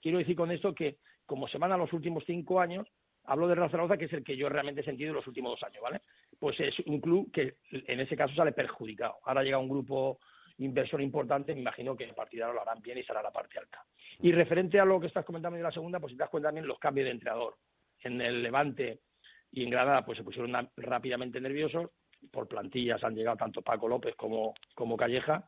Quiero 0.00 0.18
decir 0.18 0.34
con 0.34 0.50
esto 0.50 0.74
que, 0.74 0.98
como 1.26 1.46
se 1.46 1.58
van 1.58 1.72
a 1.72 1.76
los 1.76 1.92
últimos 1.92 2.24
cinco 2.24 2.58
años, 2.60 2.88
hablo 3.24 3.46
de 3.46 3.54
Real 3.54 3.70
Zaragoza, 3.70 3.98
que 3.98 4.06
es 4.06 4.12
el 4.14 4.24
que 4.24 4.36
yo 4.36 4.48
realmente 4.48 4.80
he 4.80 4.84
sentido 4.84 5.10
en 5.10 5.16
los 5.16 5.26
últimos 5.26 5.52
dos 5.52 5.62
años, 5.62 5.82
¿vale? 5.82 6.00
Pues 6.38 6.58
es 6.60 6.78
un 6.86 7.00
club 7.00 7.30
que 7.30 7.56
en 7.70 8.00
ese 8.00 8.16
caso 8.16 8.34
sale 8.34 8.52
perjudicado. 8.52 9.16
Ahora 9.24 9.42
llega 9.42 9.58
un 9.58 9.68
grupo 9.68 10.20
inversor 10.64 11.00
importante, 11.00 11.54
me 11.54 11.60
imagino 11.60 11.96
que 11.96 12.04
el 12.04 12.14
partidario 12.14 12.54
lo 12.54 12.62
harán 12.62 12.82
bien 12.82 12.98
y 12.98 13.02
será 13.02 13.22
la 13.22 13.30
parte 13.30 13.58
alta. 13.58 13.84
Y 14.20 14.32
referente 14.32 14.78
a 14.78 14.84
lo 14.84 15.00
que 15.00 15.06
estás 15.06 15.24
comentando 15.24 15.56
en 15.56 15.62
la 15.62 15.72
segunda, 15.72 15.98
pues 15.98 16.12
si 16.12 16.16
te 16.16 16.22
das 16.22 16.30
cuenta 16.30 16.48
también 16.48 16.66
los 16.66 16.78
cambios 16.78 17.06
de 17.06 17.12
entrenador. 17.12 17.56
En 18.02 18.20
el 18.20 18.42
Levante 18.42 19.00
y 19.52 19.64
en 19.64 19.70
Granada 19.70 20.04
pues 20.04 20.18
se 20.18 20.24
pusieron 20.24 20.70
rápidamente 20.76 21.40
nerviosos, 21.40 21.90
por 22.30 22.48
plantillas 22.48 23.02
han 23.02 23.14
llegado 23.14 23.36
tanto 23.36 23.62
Paco 23.62 23.88
López 23.88 24.14
como, 24.16 24.54
como 24.74 24.96
Calleja, 24.96 25.44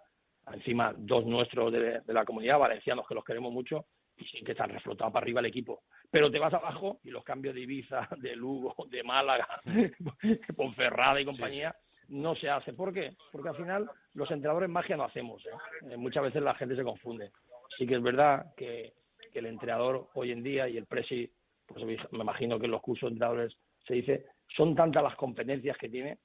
encima 0.52 0.94
dos 0.96 1.24
nuestros 1.26 1.72
de, 1.72 2.02
la 2.06 2.24
comunidad, 2.24 2.58
valencianos 2.58 3.06
que 3.06 3.14
los 3.14 3.24
queremos 3.24 3.52
mucho, 3.52 3.86
y 4.16 4.24
sí 4.24 4.42
que 4.44 4.52
están 4.52 4.70
reflotados 4.70 5.12
para 5.12 5.24
arriba 5.24 5.40
el 5.40 5.46
equipo. 5.46 5.82
Pero 6.10 6.30
te 6.30 6.38
vas 6.38 6.54
abajo 6.54 7.00
y 7.02 7.10
los 7.10 7.24
cambios 7.24 7.54
de 7.54 7.62
Ibiza, 7.62 8.08
de 8.18 8.36
Lugo, 8.36 8.74
de 8.88 9.02
Málaga, 9.02 9.60
Ponferrada 10.56 11.20
y 11.20 11.24
compañía, 11.24 11.74
no 12.08 12.34
se 12.34 12.48
hace. 12.48 12.72
¿Por 12.72 12.92
qué? 12.92 13.16
Porque 13.30 13.48
al 13.48 13.56
final 13.56 13.90
los 14.14 14.30
entrenadores 14.30 14.68
magia 14.68 14.96
no 14.96 15.04
hacemos. 15.04 15.44
¿eh? 15.46 15.90
Eh, 15.90 15.96
muchas 15.96 16.24
veces 16.24 16.42
la 16.42 16.54
gente 16.54 16.76
se 16.76 16.84
confunde. 16.84 17.30
Sí 17.78 17.86
que 17.86 17.96
es 17.96 18.02
verdad 18.02 18.54
que, 18.56 18.94
el 19.32 19.46
entrenador 19.46 20.08
hoy 20.12 20.30
en 20.30 20.42
día 20.42 20.68
y 20.68 20.76
el 20.76 20.84
presi, 20.84 21.32
pues 21.66 21.82
me 21.86 22.18
imagino 22.20 22.58
que 22.58 22.66
en 22.66 22.72
los 22.72 22.82
cursos 22.82 23.08
de 23.08 23.14
entrenadores 23.14 23.56
se 23.86 23.94
dice, 23.94 24.26
son 24.54 24.74
tantas 24.74 25.02
las 25.02 25.16
competencias 25.16 25.78
que 25.78 25.88
tiene 25.88 26.18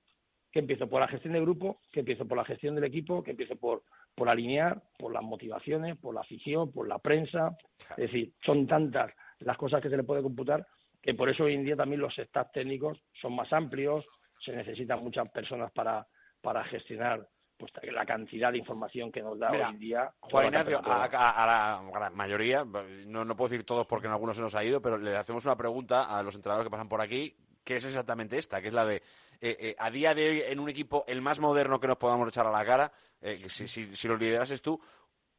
que 0.51 0.59
empiezo 0.59 0.89
por 0.89 0.99
la 0.99 1.07
gestión 1.07 1.33
del 1.33 1.43
grupo, 1.43 1.79
que 1.89 2.01
empiezo 2.01 2.27
por 2.27 2.37
la 2.37 2.43
gestión 2.43 2.75
del 2.75 2.83
equipo, 2.83 3.23
que 3.23 3.31
empiezo 3.31 3.55
por, 3.55 3.83
por 4.13 4.27
alinear, 4.27 4.81
por 4.99 5.13
las 5.13 5.23
motivaciones, 5.23 5.97
por 5.97 6.15
la 6.15 6.21
afición, 6.21 6.73
por 6.73 6.87
la 6.87 6.99
prensa. 6.99 7.57
Es 7.91 8.11
decir, 8.11 8.33
son 8.45 8.67
tantas 8.67 9.13
las 9.39 9.57
cosas 9.57 9.81
que 9.81 9.89
se 9.89 9.95
le 9.95 10.03
puede 10.03 10.21
computar 10.21 10.67
que 11.07 11.13
por 11.13 11.29
eso 11.29 11.45
hoy 11.45 11.53
en 11.53 11.63
día 11.63 11.77
también 11.77 12.01
los 12.01 12.17
staff 12.19 12.51
técnicos 12.51 13.01
son 13.21 13.33
más 13.33 13.51
amplios, 13.53 14.05
se 14.43 14.51
necesitan 14.51 15.03
muchas 15.03 15.29
personas 15.29 15.71
para, 15.71 16.05
para 16.41 16.63
gestionar 16.65 17.27
pues 17.57 17.71
la 17.91 18.05
cantidad 18.05 18.51
de 18.51 18.59
información 18.59 19.11
que 19.11 19.21
nos 19.21 19.39
da 19.39 19.51
hoy 19.51 19.59
en 19.61 19.79
día. 19.79 20.13
Juan 20.19 20.45
Ignacio, 20.45 20.79
a, 20.83 21.89
la, 21.99 22.09
mayoría, 22.11 22.63
no, 23.07 23.25
no 23.25 23.35
puedo 23.35 23.49
decir 23.49 23.65
todos 23.65 23.87
porque 23.87 24.05
en 24.05 24.13
algunos 24.13 24.35
se 24.35 24.43
nos 24.43 24.53
ha 24.53 24.63
ido, 24.63 24.79
pero 24.81 24.97
le 24.97 25.17
hacemos 25.17 25.43
una 25.45 25.55
pregunta 25.55 26.03
a 26.03 26.21
los 26.21 26.35
entrenadores 26.35 26.67
que 26.67 26.71
pasan 26.71 26.87
por 26.87 27.01
aquí, 27.01 27.35
que 27.63 27.77
es 27.77 27.85
exactamente 27.85 28.37
esta, 28.37 28.61
que 28.61 28.67
es 28.67 28.73
la 28.73 28.85
de, 28.85 28.97
eh, 29.41 29.57
eh, 29.59 29.75
a 29.77 29.89
día 29.89 30.13
de 30.13 30.29
hoy, 30.29 30.41
en 30.41 30.59
un 30.59 30.69
equipo 30.69 31.03
el 31.07 31.21
más 31.21 31.39
moderno 31.39 31.79
que 31.79 31.87
nos 31.87 31.97
podamos 31.97 32.27
echar 32.27 32.45
a 32.45 32.51
la 32.51 32.63
cara, 32.63 32.91
eh, 33.21 33.47
si, 33.49 33.67
si, 33.67 33.95
si, 33.95 34.07
lo 34.07 34.17
liderases 34.17 34.61
tú, 34.61 34.79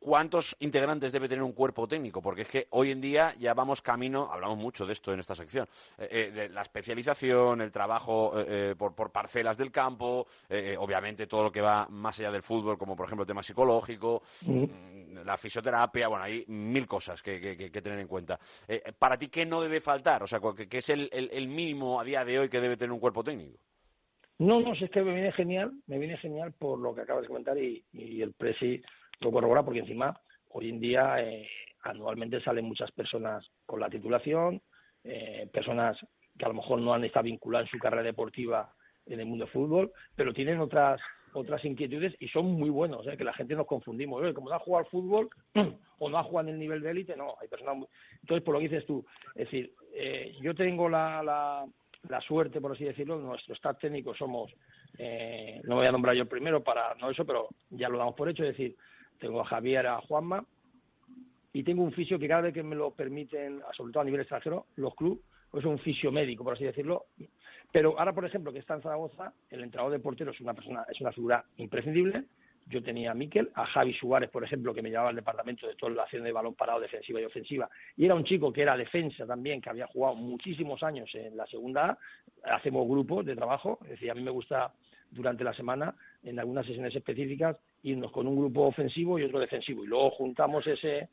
¿Cuántos 0.01 0.57
integrantes 0.61 1.11
debe 1.11 1.29
tener 1.29 1.43
un 1.43 1.53
cuerpo 1.53 1.89
técnico? 1.89 2.23
Porque 2.23 2.43
es 2.43 2.49
que 2.49 2.67
hoy 2.71 2.93
en 2.93 3.01
día 3.01 3.35
ya 3.39 3.53
vamos 3.53 3.83
camino, 3.83 4.29
hablamos 4.31 4.57
mucho 4.57 4.87
de 4.87 4.93
esto 4.93 5.13
en 5.13 5.19
esta 5.19 5.35
sección, 5.35 5.67
eh, 5.99 6.09
eh, 6.11 6.31
de 6.31 6.49
la 6.51 6.63
especialización, 6.63 7.61
el 7.61 7.73
trabajo 7.73 8.33
eh, 8.37 8.77
por, 8.79 8.95
parcelas 9.11 9.59
del 9.59 9.73
campo, 9.73 10.27
obviamente 10.79 11.27
todo 11.27 11.43
lo 11.45 11.53
que 11.53 11.61
va 11.61 11.89
más 11.91 12.19
allá 12.21 12.31
del 12.31 12.43
fútbol, 12.43 12.79
como 12.79 12.95
por 12.95 13.07
ejemplo 13.07 13.25
el 13.25 13.27
tema 13.27 13.43
psicológico, 13.43 14.23
mm, 14.43 15.25
la 15.25 15.37
fisioterapia, 15.37 16.07
bueno, 16.07 16.25
hay 16.25 16.45
mil 16.47 16.87
cosas 16.87 17.21
que, 17.21 17.41
tener 17.83 17.99
en 17.99 18.07
cuenta. 18.07 18.39
¿Para 18.99 19.19
ti 19.19 19.29
qué 19.29 19.45
no 19.45 19.61
debe 19.61 19.81
faltar? 19.81 20.23
O 20.23 20.27
sea, 20.29 20.39
¿qué 20.69 20.79
es 20.79 20.89
el, 20.91 21.49
mínimo 21.49 22.01
a 22.01 22.05
día 22.05 22.25
de 22.25 22.39
hoy 22.39 22.49
que 22.49 22.61
debe 22.61 22.77
tener 22.77 22.93
un 22.93 23.01
cuerpo 23.01 23.25
técnico? 23.25 23.59
No, 24.39 24.61
no, 24.61 24.73
es 24.75 24.91
que 24.91 25.03
me 25.03 25.15
viene 25.15 25.33
genial, 25.33 25.73
me 25.89 25.99
viene 25.99 26.17
genial 26.19 26.53
por 26.53 26.79
lo 26.79 26.95
que 26.95 27.01
acabas 27.01 27.23
de 27.23 27.29
comentar 27.29 27.59
y, 27.59 27.85
y 27.93 28.23
el 28.23 28.33
presi 28.35 28.81
lo 29.21 29.33
corrobora 29.33 29.63
porque 29.63 29.81
encima 29.81 30.19
hoy 30.51 30.71
en 30.71 30.81
día 30.81 31.21
eh, 31.21 31.49
anualmente 31.83 32.41
salen 32.41 32.65
muchas 32.65 32.91
personas 32.93 33.47
con 33.67 33.81
la 33.81 33.91
titulación, 33.91 34.61
eh, 35.05 35.49
personas 35.53 35.99
que 36.37 36.45
a 36.45 36.49
lo 36.49 36.55
mejor 36.55 36.81
no 36.81 36.95
han 36.95 37.05
estado 37.05 37.25
vinculadas 37.25 37.67
en 37.67 37.73
su 37.73 37.79
carrera 37.79 38.03
deportiva 38.03 38.73
en 39.07 39.21
el 39.21 39.27
mundo 39.27 39.45
del 39.45 39.53
fútbol, 39.53 39.93
pero 40.15 40.33
tienen 40.33 40.61
otras 40.61 41.01
otras 41.33 41.65
inquietudes 41.65 42.15
y 42.21 42.29
son 42.29 42.47
muy 42.47 42.71
buenos, 42.71 43.07
¿eh? 43.07 43.17
que 43.17 43.25
la 43.25 43.33
gente 43.33 43.55
nos 43.55 43.67
confundimos. 43.67 44.23
Como 44.35 44.49
no 44.49 44.57
ha 44.57 44.61
jugado 44.61 44.85
al 44.85 44.91
fútbol 44.91 45.29
o 45.99 46.09
no 46.09 46.19
ha 46.19 46.23
jugado 46.23 46.49
en 46.49 46.55
el 46.55 46.61
nivel 46.61 46.83
de 46.83 46.91
élite, 46.91 47.17
no, 47.17 47.35
hay 47.41 47.49
personas 47.49 47.87
Entonces, 48.21 48.45
por 48.45 48.55
lo 48.55 48.61
que 48.61 48.69
dices 48.69 48.87
tú, 48.87 49.05
es 49.35 49.45
decir, 49.45 49.73
eh, 49.95 50.37
yo 50.41 50.55
tengo 50.55 50.89
la, 50.89 51.23
la, 51.23 51.67
la, 52.09 52.21
suerte, 52.23 52.61
por 52.61 52.73
así 52.73 52.85
decirlo, 52.85 53.19
nuestro 53.19 53.55
staff 53.55 53.79
técnico 53.79 54.15
somos, 54.15 54.53
eh, 54.99 55.61
no 55.65 55.77
voy 55.77 55.87
a 55.87 55.93
nombrar 55.93 56.15
yo 56.17 56.27
primero 56.27 56.63
para 56.63 56.95
no 56.95 57.11
eso, 57.11 57.25
pero 57.25 57.49
ya 57.71 57.89
lo 57.89 57.99
damos 57.99 58.15
por 58.15 58.29
hecho, 58.29 58.45
es 58.45 58.57
decir, 58.57 58.77
tengo 59.19 59.41
a 59.41 59.45
Javier, 59.45 59.87
a 59.87 60.01
Juanma, 60.01 60.45
y 61.53 61.63
tengo 61.63 61.83
un 61.83 61.93
fisio 61.93 62.19
que 62.19 62.29
cada 62.29 62.43
vez 62.43 62.55
que 62.55 62.63
me 62.63 62.77
lo 62.77 62.91
permiten, 62.93 63.61
sobre 63.77 63.93
todo 63.93 64.03
a 64.03 64.05
nivel 64.05 64.21
extranjero, 64.21 64.67
los 64.77 64.95
clubes, 64.95 65.21
pues 65.51 65.65
es 65.65 65.71
un 65.71 65.79
fisio 65.79 66.13
médico, 66.13 66.45
por 66.45 66.55
así 66.55 66.65
decirlo. 66.65 67.07
Pero 67.73 67.99
ahora, 67.99 68.13
por 68.13 68.25
ejemplo, 68.25 68.53
que 68.53 68.59
está 68.59 68.75
en 68.75 68.83
Zaragoza, 68.83 69.33
el 69.51 69.63
entrenador 69.63 69.93
de 69.93 69.99
portero 69.99 70.31
es 70.31 70.41
una 70.41 70.55
persona, 70.55 70.85
es 70.91 71.01
una 71.01 71.13
figura 71.13 71.45
imprescindible. 71.57 72.25
Yo 72.67 72.83
tenía 72.83 73.13
a 73.13 73.15
Miquel, 73.15 73.51
a 73.55 73.65
Javi 73.65 73.95
Suárez, 73.95 74.29
por 74.29 74.45
ejemplo, 74.45 74.75
que 74.75 74.83
me 74.83 74.91
llevaba 74.91 75.09
al 75.09 75.17
departamento 75.17 75.67
de 75.67 75.75
toda 75.75 75.93
la 75.93 76.03
acción 76.03 76.23
de 76.23 76.33
balón 76.33 76.55
parado, 76.55 76.81
defensiva 76.81 77.19
y 77.19 77.25
ofensiva. 77.25 77.69
Y 77.97 78.05
era 78.05 78.15
un 78.15 78.25
chico 78.25 78.53
que 78.53 78.61
era 78.61 78.77
defensa 78.77 79.27
también, 79.27 79.63
que 79.63 79.71
había 79.71 79.87
jugado 79.87 80.17
muchísimos 80.17 80.83
años 80.83 81.09
en 81.15 81.35
la 81.35 81.47
segunda 81.47 81.99
A. 82.45 82.57
Hacemos 82.57 82.87
grupos 82.87 83.25
de 83.25 83.35
trabajo, 83.35 83.79
es 83.85 83.91
decir, 83.91 84.11
a 84.11 84.15
mí 84.15 84.23
me 84.23 84.31
gusta 84.31 84.71
durante 85.11 85.45
la 85.45 85.55
semana, 85.55 85.95
en 86.23 86.39
algunas 86.39 86.67
sesiones 86.67 86.95
específicas, 86.95 87.57
irnos 87.83 88.13
con 88.13 88.27
un 88.27 88.37
grupo 88.37 88.67
ofensivo 88.67 89.19
y 89.19 89.25
otro 89.25 89.41
defensivo. 89.41 89.85
Y 89.85 89.87
luego 89.87 90.11
juntamos 90.11 90.67
ese, 90.67 91.09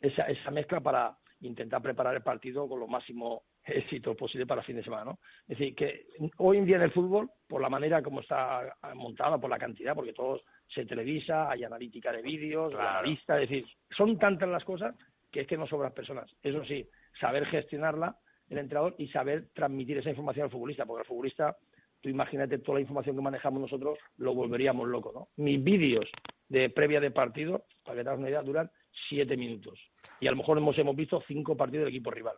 esa, 0.00 0.24
esa 0.24 0.50
mezcla 0.50 0.80
para 0.80 1.16
intentar 1.42 1.82
preparar 1.82 2.14
el 2.14 2.22
partido 2.22 2.68
con 2.68 2.80
lo 2.80 2.86
máximo 2.86 3.42
éxito 3.64 4.14
posible 4.14 4.46
para 4.46 4.60
el 4.60 4.66
fin 4.66 4.76
de 4.76 4.84
semana. 4.84 5.04
¿no? 5.04 5.18
Es 5.48 5.58
decir, 5.58 5.74
que 5.74 6.06
hoy 6.38 6.58
en 6.58 6.66
día 6.66 6.76
en 6.76 6.82
el 6.82 6.92
fútbol, 6.92 7.30
por 7.48 7.60
la 7.60 7.68
manera 7.68 8.02
como 8.02 8.20
está 8.20 8.76
montado, 8.94 9.40
por 9.40 9.50
la 9.50 9.58
cantidad, 9.58 9.94
porque 9.94 10.12
todo 10.12 10.40
se 10.68 10.86
televisa, 10.86 11.50
hay 11.50 11.64
analítica 11.64 12.12
de 12.12 12.22
vídeos, 12.22 12.70
claro. 12.70 13.08
es 13.08 13.26
decir, 13.26 13.64
son 13.96 14.18
tantas 14.18 14.48
las 14.48 14.64
cosas 14.64 14.94
que 15.30 15.42
es 15.42 15.46
que 15.46 15.56
no 15.56 15.66
sobran 15.66 15.92
personas. 15.92 16.30
Eso 16.42 16.64
sí, 16.64 16.86
saber 17.20 17.46
gestionarla 17.46 18.16
el 18.48 18.58
entrenador 18.58 18.94
y 18.98 19.08
saber 19.08 19.48
transmitir 19.54 19.98
esa 19.98 20.10
información 20.10 20.44
al 20.44 20.50
futbolista, 20.50 20.84
porque 20.84 21.02
el 21.02 21.08
futbolista 21.08 21.56
tú 22.02 22.08
imagínate 22.08 22.58
toda 22.58 22.76
la 22.76 22.82
información 22.82 23.16
que 23.16 23.22
manejamos 23.22 23.60
nosotros, 23.60 23.98
lo 24.18 24.34
volveríamos 24.34 24.88
loco, 24.88 25.12
¿no? 25.14 25.28
Mis 25.42 25.62
vídeos 25.62 26.10
de 26.48 26.68
previa 26.68 27.00
de 27.00 27.10
partido, 27.10 27.64
para 27.84 27.96
que 27.96 28.02
te 28.02 28.08
hagas 28.08 28.18
una 28.18 28.28
idea, 28.28 28.42
duran 28.42 28.70
siete 29.08 29.36
minutos. 29.36 29.78
Y 30.20 30.26
a 30.26 30.32
lo 30.32 30.36
mejor 30.36 30.58
hemos, 30.58 30.76
hemos 30.76 30.96
visto 30.96 31.22
cinco 31.26 31.56
partidos 31.56 31.84
del 31.84 31.94
equipo 31.94 32.10
rival. 32.10 32.36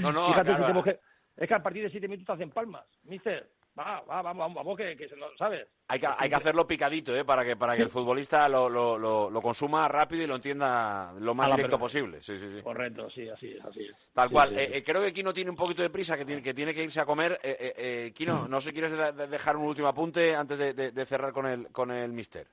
No, 0.00 0.12
no, 0.12 0.28
Fíjate 0.34 0.52
que, 0.84 0.98
es 1.36 1.48
que 1.48 1.54
a 1.54 1.62
partir 1.62 1.84
de 1.84 1.90
siete 1.90 2.08
minutos 2.08 2.34
hacen 2.34 2.50
palmas. 2.50 2.84
Mister, 3.04 3.48
va, 3.78 4.00
va, 4.02 4.22
vamos, 4.22 4.54
vamos, 4.54 4.76
que, 4.76 4.96
que 4.96 5.08
se 5.08 5.16
lo, 5.16 5.36
¿sabes? 5.36 5.66
Hay 5.88 6.00
que, 6.00 6.06
hay 6.16 6.28
que 6.28 6.34
hacerlo 6.34 6.66
picadito, 6.66 7.14
¿eh? 7.14 7.24
Para 7.24 7.44
que, 7.44 7.56
para 7.56 7.76
que 7.76 7.82
el 7.82 7.90
futbolista 7.90 8.48
lo, 8.48 8.68
lo, 8.68 8.98
lo, 8.98 9.42
consuma 9.42 9.86
rápido 9.88 10.22
y 10.22 10.26
lo 10.26 10.36
entienda 10.36 11.12
lo 11.18 11.34
más 11.34 11.54
directo 11.54 11.78
posible. 11.78 12.22
Sí, 12.22 12.38
sí, 12.38 12.56
sí. 12.56 12.62
Correcto, 12.62 13.10
sí, 13.10 13.28
así 13.28 13.48
es, 13.48 13.64
así 13.64 13.84
es. 13.84 13.94
Tal 14.12 14.30
cual. 14.30 14.58
Eh, 14.58 14.78
eh, 14.78 14.84
creo 14.84 15.02
que 15.02 15.12
Kino 15.12 15.32
tiene 15.32 15.50
un 15.50 15.56
poquito 15.56 15.82
de 15.82 15.90
prisa, 15.90 16.16
que 16.16 16.24
tiene 16.24 16.42
que, 16.42 16.54
tiene 16.54 16.74
que 16.74 16.84
irse 16.84 17.00
a 17.00 17.04
comer. 17.04 17.38
Eh, 17.42 17.74
eh 17.76 18.12
Kino, 18.14 18.48
no 18.48 18.60
sé, 18.60 18.72
¿quieres 18.72 18.92
dejar 19.30 19.56
un 19.56 19.66
último 19.66 19.88
apunte 19.88 20.34
antes 20.34 20.58
de, 20.58 20.72
de 20.72 21.06
cerrar 21.06 21.32
con 21.32 21.46
el, 21.46 21.68
con 21.68 21.90
el 21.90 22.12
mister? 22.12 22.46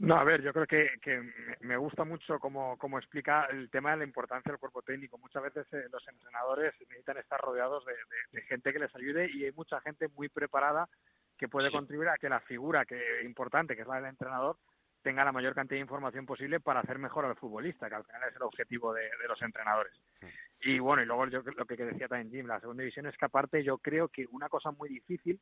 No, 0.00 0.16
a 0.16 0.24
ver, 0.24 0.40
yo 0.40 0.54
creo 0.54 0.66
que, 0.66 0.98
que 1.02 1.22
me 1.60 1.76
gusta 1.76 2.04
mucho 2.04 2.38
cómo, 2.38 2.78
cómo, 2.78 2.98
explica 2.98 3.44
el 3.50 3.68
tema 3.68 3.90
de 3.90 3.98
la 3.98 4.04
importancia 4.04 4.50
del 4.50 4.58
cuerpo 4.58 4.80
técnico. 4.80 5.18
Muchas 5.18 5.42
veces 5.42 5.66
eh, 5.74 5.88
los 5.92 6.08
entrenadores 6.08 6.72
necesitan 6.80 7.18
estar 7.18 7.38
rodeados 7.38 7.84
de, 7.84 7.92
de, 8.32 8.40
gente 8.46 8.72
que 8.72 8.78
les 8.78 8.96
ayude 8.96 9.30
y 9.30 9.44
hay 9.44 9.52
mucha 9.52 9.78
gente 9.82 10.08
muy 10.16 10.30
preparada 10.30 10.88
que 11.36 11.48
puede 11.48 11.70
contribuir 11.70 12.08
a 12.08 12.16
que 12.16 12.30
la 12.30 12.40
figura 12.40 12.86
que 12.86 12.98
importante, 13.24 13.76
que 13.76 13.82
es 13.82 13.88
la 13.88 13.96
del 13.96 14.06
entrenador, 14.06 14.56
tenga 15.02 15.22
la 15.22 15.32
mayor 15.32 15.54
cantidad 15.54 15.76
de 15.76 15.82
información 15.82 16.24
posible 16.24 16.60
para 16.60 16.80
hacer 16.80 16.98
mejor 16.98 17.26
al 17.26 17.36
futbolista, 17.36 17.90
que 17.90 17.96
al 17.96 18.04
final 18.04 18.22
es 18.26 18.36
el 18.36 18.42
objetivo 18.42 18.94
de, 18.94 19.02
de 19.02 19.28
los 19.28 19.40
entrenadores. 19.42 19.92
Y 20.62 20.78
bueno, 20.78 21.02
y 21.02 21.06
luego 21.06 21.26
yo 21.26 21.42
lo 21.42 21.66
que 21.66 21.76
decía 21.76 22.08
también 22.08 22.30
Jim, 22.30 22.46
la 22.46 22.60
segunda 22.60 22.82
división 22.82 23.04
es 23.04 23.16
que 23.18 23.26
aparte 23.26 23.62
yo 23.62 23.76
creo 23.76 24.08
que 24.08 24.26
una 24.30 24.48
cosa 24.48 24.70
muy 24.70 24.88
difícil 24.88 25.38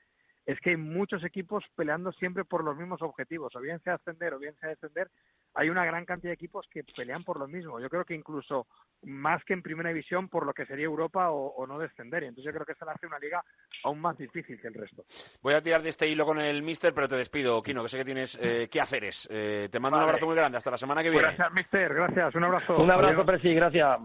es 0.49 0.59
que 0.61 0.71
hay 0.71 0.79
muchos 0.79 1.23
equipos 1.25 1.63
peleando 1.77 2.11
siempre 2.13 2.43
por 2.43 2.65
los 2.65 2.75
mismos 2.75 3.03
objetivos, 3.03 3.55
o 3.55 3.61
bien 3.61 3.81
sea 3.81 3.95
ascender 3.95 4.33
o 4.33 4.39
bien 4.39 4.55
sea 4.59 4.71
descender, 4.71 5.11
hay 5.59 5.71
una 5.71 5.85
gran 5.85 6.05
cantidad 6.05 6.31
de 6.31 6.35
equipos 6.35 6.67
que 6.71 6.85
pelean 6.85 7.25
por 7.25 7.39
lo 7.39 7.49
mismo. 7.49 7.81
Yo 7.81 7.89
creo 7.89 8.05
que 8.05 8.15
incluso 8.15 8.69
más 9.03 9.43
que 9.45 9.55
en 9.55 9.63
primera 9.63 9.89
división 9.89 10.29
por 10.29 10.47
lo 10.47 10.53
que 10.53 10.67
sería 10.67 10.85
Europa 10.85 11.31
o, 11.31 11.67
no 11.67 11.79
descender. 11.79 12.23
Y 12.23 12.27
entonces 12.27 12.47
yo 12.47 12.55
creo 12.55 12.65
que 12.65 12.73
eso 12.73 12.85
le 12.85 12.93
hace 12.93 13.07
una 13.07 13.19
liga 13.19 13.45
aún 13.85 14.01
más 14.01 14.17
difícil 14.17 14.61
que 14.61 14.69
el 14.69 14.75
resto. 14.75 15.05
Voy 15.43 15.55
a 15.55 15.63
tirar 15.63 15.83
de 15.83 15.89
este 15.89 16.09
hilo 16.09 16.25
con 16.25 16.41
el 16.41 16.63
Mister, 16.63 16.95
pero 16.95 17.09
te 17.09 17.17
despido, 17.17 17.61
Kino, 17.63 17.83
que 17.83 17.89
sé 17.89 17.99
que 17.99 18.05
tienes 18.05 18.39
eh, 18.41 18.69
que 18.71 18.81
hacer. 18.81 18.99
Eh, 19.31 19.69
te 19.71 19.81
mando 19.81 19.99
un 19.99 20.05
abrazo 20.05 20.27
muy 20.27 20.35
grande. 20.35 20.59
Hasta 20.59 20.71
la 20.71 20.79
semana 20.79 21.03
que 21.03 21.11
viene. 21.11 21.27
Gracias, 21.27 21.53
Mister. 21.53 21.95
Gracias. 21.95 22.35
Un 22.35 22.45
abrazo. 22.45 22.77
Un 22.77 22.91
abrazo, 22.91 23.25
Presi. 23.25 23.55
Gracias. 23.55 23.99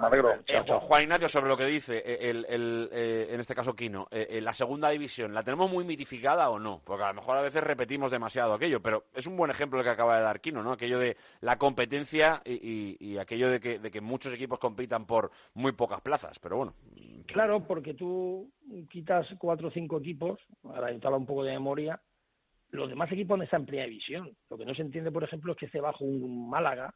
Eh, 0.47 0.61
Juan 0.67 1.03
Ignacio, 1.03 1.29
sobre 1.29 1.49
lo 1.49 1.57
que 1.57 1.65
dice, 1.65 1.97
eh, 1.97 2.29
el, 2.29 2.45
el, 2.49 2.89
en 2.91 3.39
este 3.39 3.55
caso 3.55 3.75
Kino, 3.75 4.07
la 4.11 4.53
segunda 4.53 4.89
división, 4.89 5.33
¿la 5.33 5.43
tenemos 5.43 5.71
muy 5.71 5.83
mitificada 5.83 6.49
o 6.49 6.59
no? 6.59 6.81
Porque 6.83 7.03
a 7.03 7.07
lo 7.09 7.15
mejor 7.15 7.37
a 7.37 7.41
veces 7.41 7.63
repetimos 7.63 8.11
demasiado 8.11 8.53
aquello, 8.53 8.81
pero 8.81 9.05
es 9.13 9.27
un 9.27 9.37
buen 9.37 9.51
ejemplo 9.51 9.79
el 9.79 9.85
que 9.85 9.91
acaba 9.91 10.17
de 10.17 10.23
dar 10.23 10.41
Kino, 10.41 10.63
¿no? 10.63 10.73
Aquello 10.73 10.99
de 10.99 11.15
la 11.43 11.57
competencia 11.57 12.41
y, 12.45 13.17
aquello 13.17 13.49
de 13.49 13.59
que, 13.59 13.77
de 13.77 13.91
que 13.91 13.99
muchos 13.99 14.33
equipos 14.33 14.59
compitan 14.59 15.05
por 15.05 15.29
muy 15.53 15.73
pocas 15.73 15.99
plazas, 15.99 16.39
pero 16.39 16.55
bueno. 16.55 16.73
Claro, 17.27 17.67
porque 17.67 17.93
tú 17.93 18.49
quitas 18.89 19.27
cuatro 19.37 19.67
o 19.67 19.71
cinco 19.71 19.97
equipos, 19.97 20.39
para 20.61 20.91
instalar 20.93 21.19
un 21.19 21.25
poco 21.25 21.43
de 21.43 21.51
memoria, 21.51 22.01
los 22.69 22.89
demás 22.89 23.11
equipos 23.11 23.37
no 23.37 23.43
están 23.43 23.61
en 23.61 23.67
primera 23.67 23.87
división. 23.87 24.31
Lo 24.49 24.57
que 24.57 24.65
no 24.65 24.73
se 24.73 24.83
entiende, 24.83 25.11
por 25.11 25.25
ejemplo, 25.25 25.51
es 25.51 25.57
que 25.57 25.65
esté 25.65 25.81
bajo 25.81 26.05
un 26.05 26.49
Málaga, 26.49 26.95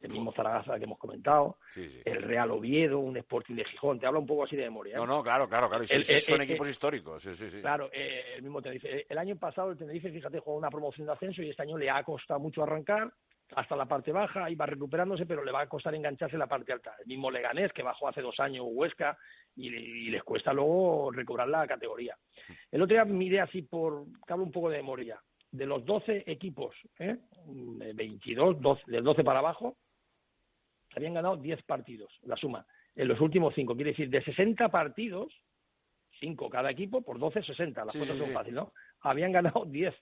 el 0.00 0.12
mismo 0.12 0.32
Zaragoza 0.32 0.78
que 0.78 0.84
hemos 0.84 0.98
comentado, 0.98 1.58
el 1.74 2.22
Real 2.22 2.52
Oviedo, 2.52 3.00
un 3.00 3.16
Sporting 3.16 3.56
de 3.56 3.64
Gijón, 3.64 3.98
te 3.98 4.06
habla 4.06 4.20
un 4.20 4.26
poco 4.26 4.44
así 4.44 4.54
de 4.54 4.62
memoria. 4.62 4.94
¿eh? 4.94 4.98
No, 4.98 5.06
no, 5.06 5.24
claro, 5.24 5.48
claro, 5.48 5.68
claro, 5.68 5.84
son 5.84 6.42
equipos 6.42 6.68
históricos, 6.68 7.28
Claro, 7.60 7.90
el 7.92 8.42
mismo 8.42 8.62
Tenerife. 8.62 9.06
El 9.08 9.18
año 9.18 9.34
pasado 9.36 9.72
el 9.72 9.76
Tenerife, 9.76 10.12
fíjate, 10.12 10.38
jugó 10.38 10.56
una 10.56 10.70
promoción 10.70 11.08
de 11.08 11.14
ascenso 11.14 11.42
y 11.42 11.50
este 11.50 11.62
año 11.62 11.76
le 11.76 11.90
ha 11.90 12.04
costado 12.04 12.38
mucho 12.38 12.62
arrancar, 12.62 13.12
hasta 13.54 13.76
la 13.76 13.86
parte 13.86 14.12
baja, 14.12 14.50
iba 14.50 14.66
recuperándose, 14.66 15.26
pero 15.26 15.44
le 15.44 15.52
va 15.52 15.62
a 15.62 15.68
costar 15.68 15.94
engancharse 15.94 16.36
en 16.36 16.40
la 16.40 16.46
parte 16.46 16.72
alta. 16.72 16.94
El 17.00 17.06
mismo 17.06 17.30
Leganés, 17.30 17.72
que 17.72 17.82
bajó 17.82 18.08
hace 18.08 18.20
dos 18.20 18.38
años 18.40 18.66
Huesca, 18.68 19.16
y, 19.56 19.70
les 20.10 20.22
cuesta 20.22 20.52
luego 20.52 21.10
recobrar 21.10 21.48
la 21.48 21.66
categoría. 21.66 22.16
El 22.70 22.82
otro 22.82 22.94
día 22.94 23.04
miré 23.04 23.40
así 23.40 23.62
por, 23.62 24.04
hablo 24.28 24.44
un 24.44 24.52
poco 24.52 24.70
de 24.70 24.78
memoria, 24.78 25.20
de 25.50 25.66
los 25.66 25.84
12 25.84 26.24
equipos, 26.26 26.74
¿eh? 26.98 27.16
22, 27.46 28.60
12, 28.60 28.82
del 28.86 29.02
12 29.02 29.24
para 29.24 29.38
abajo, 29.38 29.76
habían 30.94 31.14
ganado 31.14 31.36
10 31.36 31.62
partidos, 31.62 32.12
la 32.22 32.36
suma, 32.36 32.66
en 32.94 33.08
los 33.08 33.20
últimos 33.20 33.54
5. 33.54 33.74
Quiere 33.74 33.90
decir, 33.90 34.10
de 34.10 34.22
60 34.22 34.68
partidos, 34.68 35.32
5 36.20 36.50
cada 36.50 36.70
equipo, 36.70 37.02
por 37.02 37.18
12, 37.18 37.42
60. 37.42 37.84
Las 37.84 37.96
cosas 37.96 38.18
son 38.18 38.30
fáciles, 38.30 38.54
¿no? 38.54 38.72
Habían 39.00 39.32
ganado 39.32 39.64
10 39.64 39.94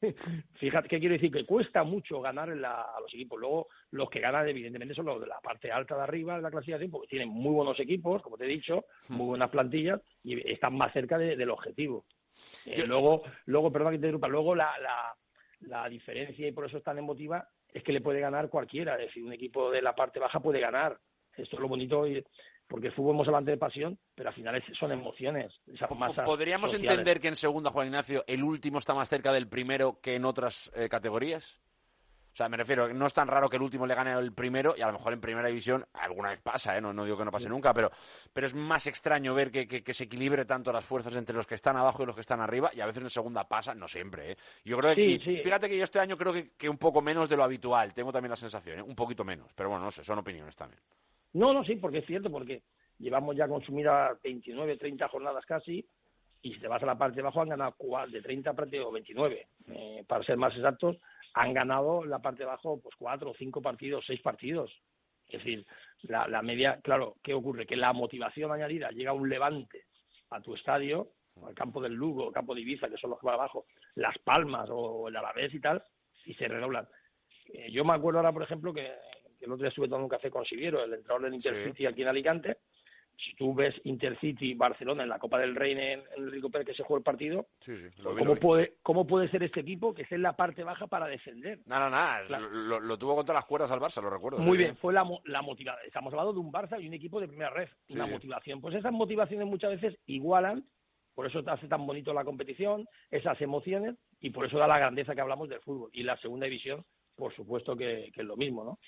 Fíjate 0.54 0.88
qué 0.88 0.98
quiero 0.98 1.14
decir, 1.14 1.30
que 1.30 1.44
cuesta 1.44 1.82
mucho 1.82 2.20
ganar 2.20 2.50
a 2.50 3.00
los 3.00 3.12
equipos. 3.12 3.40
Luego, 3.40 3.68
los 3.90 4.08
que 4.10 4.20
ganan, 4.20 4.48
evidentemente, 4.48 4.94
son 4.94 5.06
los 5.06 5.20
de 5.20 5.26
la 5.26 5.40
parte 5.40 5.70
alta 5.70 5.96
de 5.96 6.02
arriba 6.02 6.36
de 6.36 6.42
la 6.42 6.50
clasificación, 6.50 6.90
porque 6.90 7.08
tienen 7.08 7.28
muy 7.28 7.52
buenos 7.52 7.78
equipos, 7.80 8.22
como 8.22 8.36
te 8.36 8.44
he 8.44 8.48
dicho, 8.48 8.84
hmm. 9.08 9.14
muy 9.14 9.26
buenas 9.26 9.50
plantillas 9.50 10.00
y 10.22 10.50
están 10.50 10.76
más 10.76 10.92
cerca 10.92 11.18
del 11.18 11.50
objetivo. 11.50 12.04
Eh, 12.66 12.84
luego, 12.86 13.22
luego, 13.46 13.72
perdón 13.72 13.92
que 13.92 13.98
te 13.98 14.06
interrumpa, 14.06 14.28
luego 14.28 14.54
la, 14.54 14.72
la 15.60 15.88
diferencia 15.88 16.46
y 16.46 16.52
por 16.52 16.66
eso 16.66 16.78
es 16.78 16.84
tan 16.84 16.98
emotiva 16.98 17.48
es 17.72 17.82
que 17.82 17.92
le 17.92 18.00
puede 18.00 18.20
ganar 18.20 18.48
cualquiera, 18.48 18.94
es 18.94 19.08
decir, 19.08 19.24
un 19.24 19.32
equipo 19.32 19.70
de 19.70 19.82
la 19.82 19.94
parte 19.94 20.18
baja 20.18 20.40
puede 20.40 20.60
ganar. 20.60 20.98
Esto 21.36 21.56
es 21.56 21.60
lo 21.60 21.68
bonito 21.68 22.06
porque 22.68 22.88
el 22.88 22.92
fútbol 22.92 23.14
hemos 23.14 23.26
hablado 23.26 23.46
de 23.46 23.56
pasión, 23.56 23.98
pero 24.14 24.28
al 24.28 24.34
final 24.34 24.62
son 24.78 24.92
emociones. 24.92 25.52
¿Podríamos 26.24 26.72
entender 26.74 27.20
que 27.20 27.28
en 27.28 27.36
segunda, 27.36 27.70
Juan 27.70 27.88
Ignacio, 27.88 28.24
el 28.26 28.44
último 28.44 28.78
está 28.78 28.94
más 28.94 29.08
cerca 29.08 29.32
del 29.32 29.48
primero 29.48 30.00
que 30.00 30.14
en 30.14 30.24
otras 30.24 30.70
eh, 30.74 30.88
categorías? 30.88 31.58
O 32.32 32.36
sea, 32.38 32.48
me 32.48 32.56
refiero, 32.56 32.92
no 32.94 33.06
es 33.06 33.14
tan 33.14 33.26
raro 33.26 33.48
que 33.48 33.56
el 33.56 33.62
último 33.62 33.84
le 33.84 33.96
gane 33.96 34.12
al 34.12 34.32
primero 34.32 34.74
y 34.76 34.82
a 34.82 34.86
lo 34.86 34.92
mejor 34.92 35.12
en 35.12 35.20
primera 35.20 35.48
división 35.48 35.84
alguna 35.94 36.28
vez 36.28 36.40
pasa, 36.40 36.76
¿eh? 36.76 36.80
no, 36.80 36.92
no 36.92 37.04
digo 37.04 37.18
que 37.18 37.24
no 37.24 37.32
pase 37.32 37.48
nunca, 37.48 37.74
pero, 37.74 37.90
pero 38.32 38.46
es 38.46 38.54
más 38.54 38.86
extraño 38.86 39.34
ver 39.34 39.50
que, 39.50 39.66
que, 39.66 39.94
se 39.94 40.04
equilibre 40.04 40.44
tanto 40.44 40.70
las 40.70 40.84
fuerzas 40.84 41.16
entre 41.16 41.34
los 41.34 41.48
que 41.48 41.56
están 41.56 41.76
abajo 41.76 42.04
y 42.04 42.06
los 42.06 42.14
que 42.14 42.20
están 42.20 42.40
arriba 42.40 42.70
y 42.72 42.80
a 42.80 42.86
veces 42.86 43.02
en 43.02 43.10
segunda 43.10 43.48
pasa, 43.48 43.74
no 43.74 43.88
siempre. 43.88 44.32
¿eh? 44.32 44.36
Yo 44.64 44.78
creo 44.78 44.94
que, 44.94 45.18
fíjate 45.18 45.68
que 45.68 45.78
yo 45.78 45.82
este 45.82 45.98
año 45.98 46.16
creo 46.16 46.32
que, 46.32 46.50
que, 46.50 46.68
un 46.68 46.78
poco 46.78 47.02
menos 47.02 47.28
de 47.28 47.36
lo 47.36 47.42
habitual, 47.42 47.92
tengo 47.92 48.12
también 48.12 48.30
la 48.30 48.36
sensación, 48.36 48.78
¿eh? 48.78 48.82
un 48.82 48.94
poquito 48.94 49.24
menos, 49.24 49.50
pero 49.56 49.70
bueno, 49.70 49.86
no 49.86 49.90
sé, 49.90 50.04
son 50.04 50.20
opiniones 50.20 50.54
también. 50.54 50.80
No, 51.34 51.52
no, 51.52 51.64
sí, 51.64 51.76
porque 51.76 51.98
es 51.98 52.06
cierto, 52.06 52.30
porque 52.30 52.62
llevamos 52.98 53.36
ya 53.36 53.48
consumidas 53.48 54.20
29, 54.22 54.76
30 54.76 55.08
jornadas 55.08 55.44
casi, 55.46 55.86
y 56.42 56.54
si 56.54 56.60
te 56.60 56.68
vas 56.68 56.82
a 56.82 56.86
la 56.86 56.98
parte 56.98 57.16
de 57.16 57.22
abajo 57.22 57.42
han 57.42 57.48
ganado 57.48 57.74
de 58.08 58.22
30 58.22 58.54
prácticamente 58.54 58.92
29, 58.92 59.48
eh, 59.68 60.04
para 60.06 60.24
ser 60.24 60.36
más 60.36 60.54
exactos, 60.54 60.96
han 61.34 61.52
ganado 61.52 62.04
la 62.04 62.20
parte 62.20 62.40
de 62.44 62.48
abajo 62.48 62.80
pues 62.80 62.94
cuatro, 62.96 63.34
cinco 63.36 63.60
partidos, 63.60 64.04
seis 64.06 64.20
partidos. 64.20 64.72
Es 65.28 65.44
decir, 65.44 65.66
la, 66.02 66.26
la 66.26 66.42
media, 66.42 66.80
claro, 66.82 67.16
¿qué 67.22 67.34
ocurre? 67.34 67.66
Que 67.66 67.76
la 67.76 67.92
motivación 67.92 68.50
añadida 68.50 68.90
llega 68.90 69.12
un 69.12 69.28
levante 69.28 69.84
a 70.30 70.40
tu 70.40 70.54
estadio, 70.54 71.08
al 71.46 71.54
campo 71.54 71.80
del 71.80 71.94
Lugo, 71.94 72.32
campo 72.32 72.54
de 72.54 72.62
Ibiza, 72.62 72.88
que 72.88 72.96
son 72.96 73.10
los 73.10 73.20
que 73.20 73.26
van 73.26 73.34
abajo, 73.34 73.66
Las 73.94 74.18
Palmas 74.18 74.68
o 74.72 75.08
el 75.08 75.16
Alavés 75.16 75.52
y 75.54 75.60
tal, 75.60 75.82
y 76.24 76.34
se 76.34 76.48
redoblan. 76.48 76.88
Eh, 77.52 77.70
yo 77.70 77.84
me 77.84 77.94
acuerdo 77.94 78.18
ahora, 78.18 78.32
por 78.32 78.42
ejemplo, 78.42 78.72
que, 78.72 78.90
el 79.40 79.52
otro 79.52 79.62
día 79.62 79.68
estuve 79.68 79.88
tomando 79.88 80.04
un 80.04 80.10
café 80.10 80.30
con 80.30 80.44
Siviero, 80.44 80.82
el 80.82 80.94
entrenador 80.94 81.22
del 81.22 81.34
Intercity 81.34 81.86
aquí 81.86 82.02
en 82.02 82.08
Alicante, 82.08 82.58
si 83.18 83.34
tú 83.34 83.54
ves 83.54 83.74
Intercity 83.84 84.54
Barcelona 84.54 85.02
en 85.02 85.08
la 85.08 85.18
Copa 85.18 85.38
del 85.38 85.56
Rey 85.56 85.72
en, 85.72 86.02
el 86.16 86.30
Rico 86.30 86.50
Pérez 86.50 86.68
que 86.68 86.74
se 86.74 86.84
juega 86.84 86.98
el 86.98 87.04
partido, 87.04 87.48
¿cómo, 88.02 88.36
puede, 88.36 88.74
¿cómo 88.82 89.06
puede 89.06 89.28
ser 89.28 89.42
este 89.42 89.60
equipo 89.60 89.92
que 89.92 90.02
esté 90.02 90.14
en 90.14 90.22
la 90.22 90.36
parte 90.36 90.62
baja 90.62 90.86
para 90.86 91.06
defender? 91.06 91.60
No, 91.66 91.90
no, 91.90 91.90
no, 91.90 92.80
lo, 92.80 92.98
tuvo 92.98 93.16
contra 93.16 93.34
las 93.34 93.44
cuerdas 93.44 93.70
al 93.70 93.80
Barça, 93.80 94.00
lo 94.02 94.10
recuerdo. 94.10 94.38
Muy 94.38 94.56
bien, 94.56 94.76
fue 94.76 94.92
la, 94.92 95.04
la 95.24 95.42
motivación. 95.42 95.86
Estamos 95.86 96.12
hablando 96.12 96.32
de 96.32 96.38
un 96.38 96.52
Barça 96.52 96.80
y 96.80 96.86
un 96.86 96.94
equipo 96.94 97.20
de 97.20 97.28
primera 97.28 97.50
red. 97.50 97.68
la 97.88 98.06
motivación. 98.06 98.60
Pues 98.60 98.74
esas 98.76 98.92
motivaciones 98.92 99.46
muchas 99.46 99.80
veces 99.80 99.98
igualan, 100.06 100.64
por 101.14 101.26
eso 101.26 101.42
te 101.42 101.50
hace 101.50 101.66
tan 101.66 101.84
bonito 101.86 102.14
la 102.14 102.24
competición, 102.24 102.86
esas 103.10 103.40
emociones, 103.40 103.96
y 104.20 104.30
por 104.30 104.46
eso 104.46 104.58
da 104.58 104.68
la 104.68 104.78
grandeza 104.78 105.14
que 105.14 105.20
hablamos 105.20 105.48
del 105.48 105.60
fútbol. 105.60 105.90
Y 105.92 106.04
la 106.04 106.16
segunda 106.18 106.46
división, 106.46 106.84
por 107.16 107.34
supuesto 107.34 107.76
que, 107.76 108.12
que 108.14 108.20
es 108.20 108.26
lo 108.26 108.36
mismo, 108.36 108.62
¿no? 108.62 108.78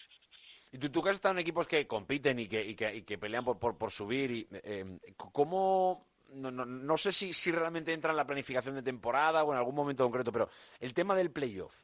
Y 0.72 0.78
tú, 0.78 0.90
tú 0.90 1.02
que 1.02 1.10
has 1.10 1.24
en 1.24 1.38
equipos 1.38 1.66
que 1.66 1.86
compiten 1.86 2.38
y 2.38 2.48
que, 2.48 2.64
y 2.64 2.74
que, 2.74 2.94
y 2.94 3.02
que 3.02 3.18
pelean 3.18 3.44
por, 3.44 3.58
por, 3.58 3.76
por 3.76 3.90
subir, 3.90 4.30
y, 4.30 4.48
eh, 4.52 4.98
¿cómo, 5.16 6.06
no, 6.34 6.50
no, 6.50 6.64
no, 6.64 6.96
sé 6.96 7.12
si, 7.12 7.32
si 7.34 7.50
realmente 7.50 7.92
entra 7.92 8.10
en 8.10 8.16
la 8.16 8.26
planificación 8.26 8.76
de 8.76 8.82
temporada 8.82 9.42
o 9.42 9.52
en 9.52 9.58
algún 9.58 9.74
momento 9.74 10.04
concreto, 10.04 10.30
pero 10.30 10.48
el 10.78 10.94
tema 10.94 11.16
del 11.16 11.30
playoff. 11.30 11.74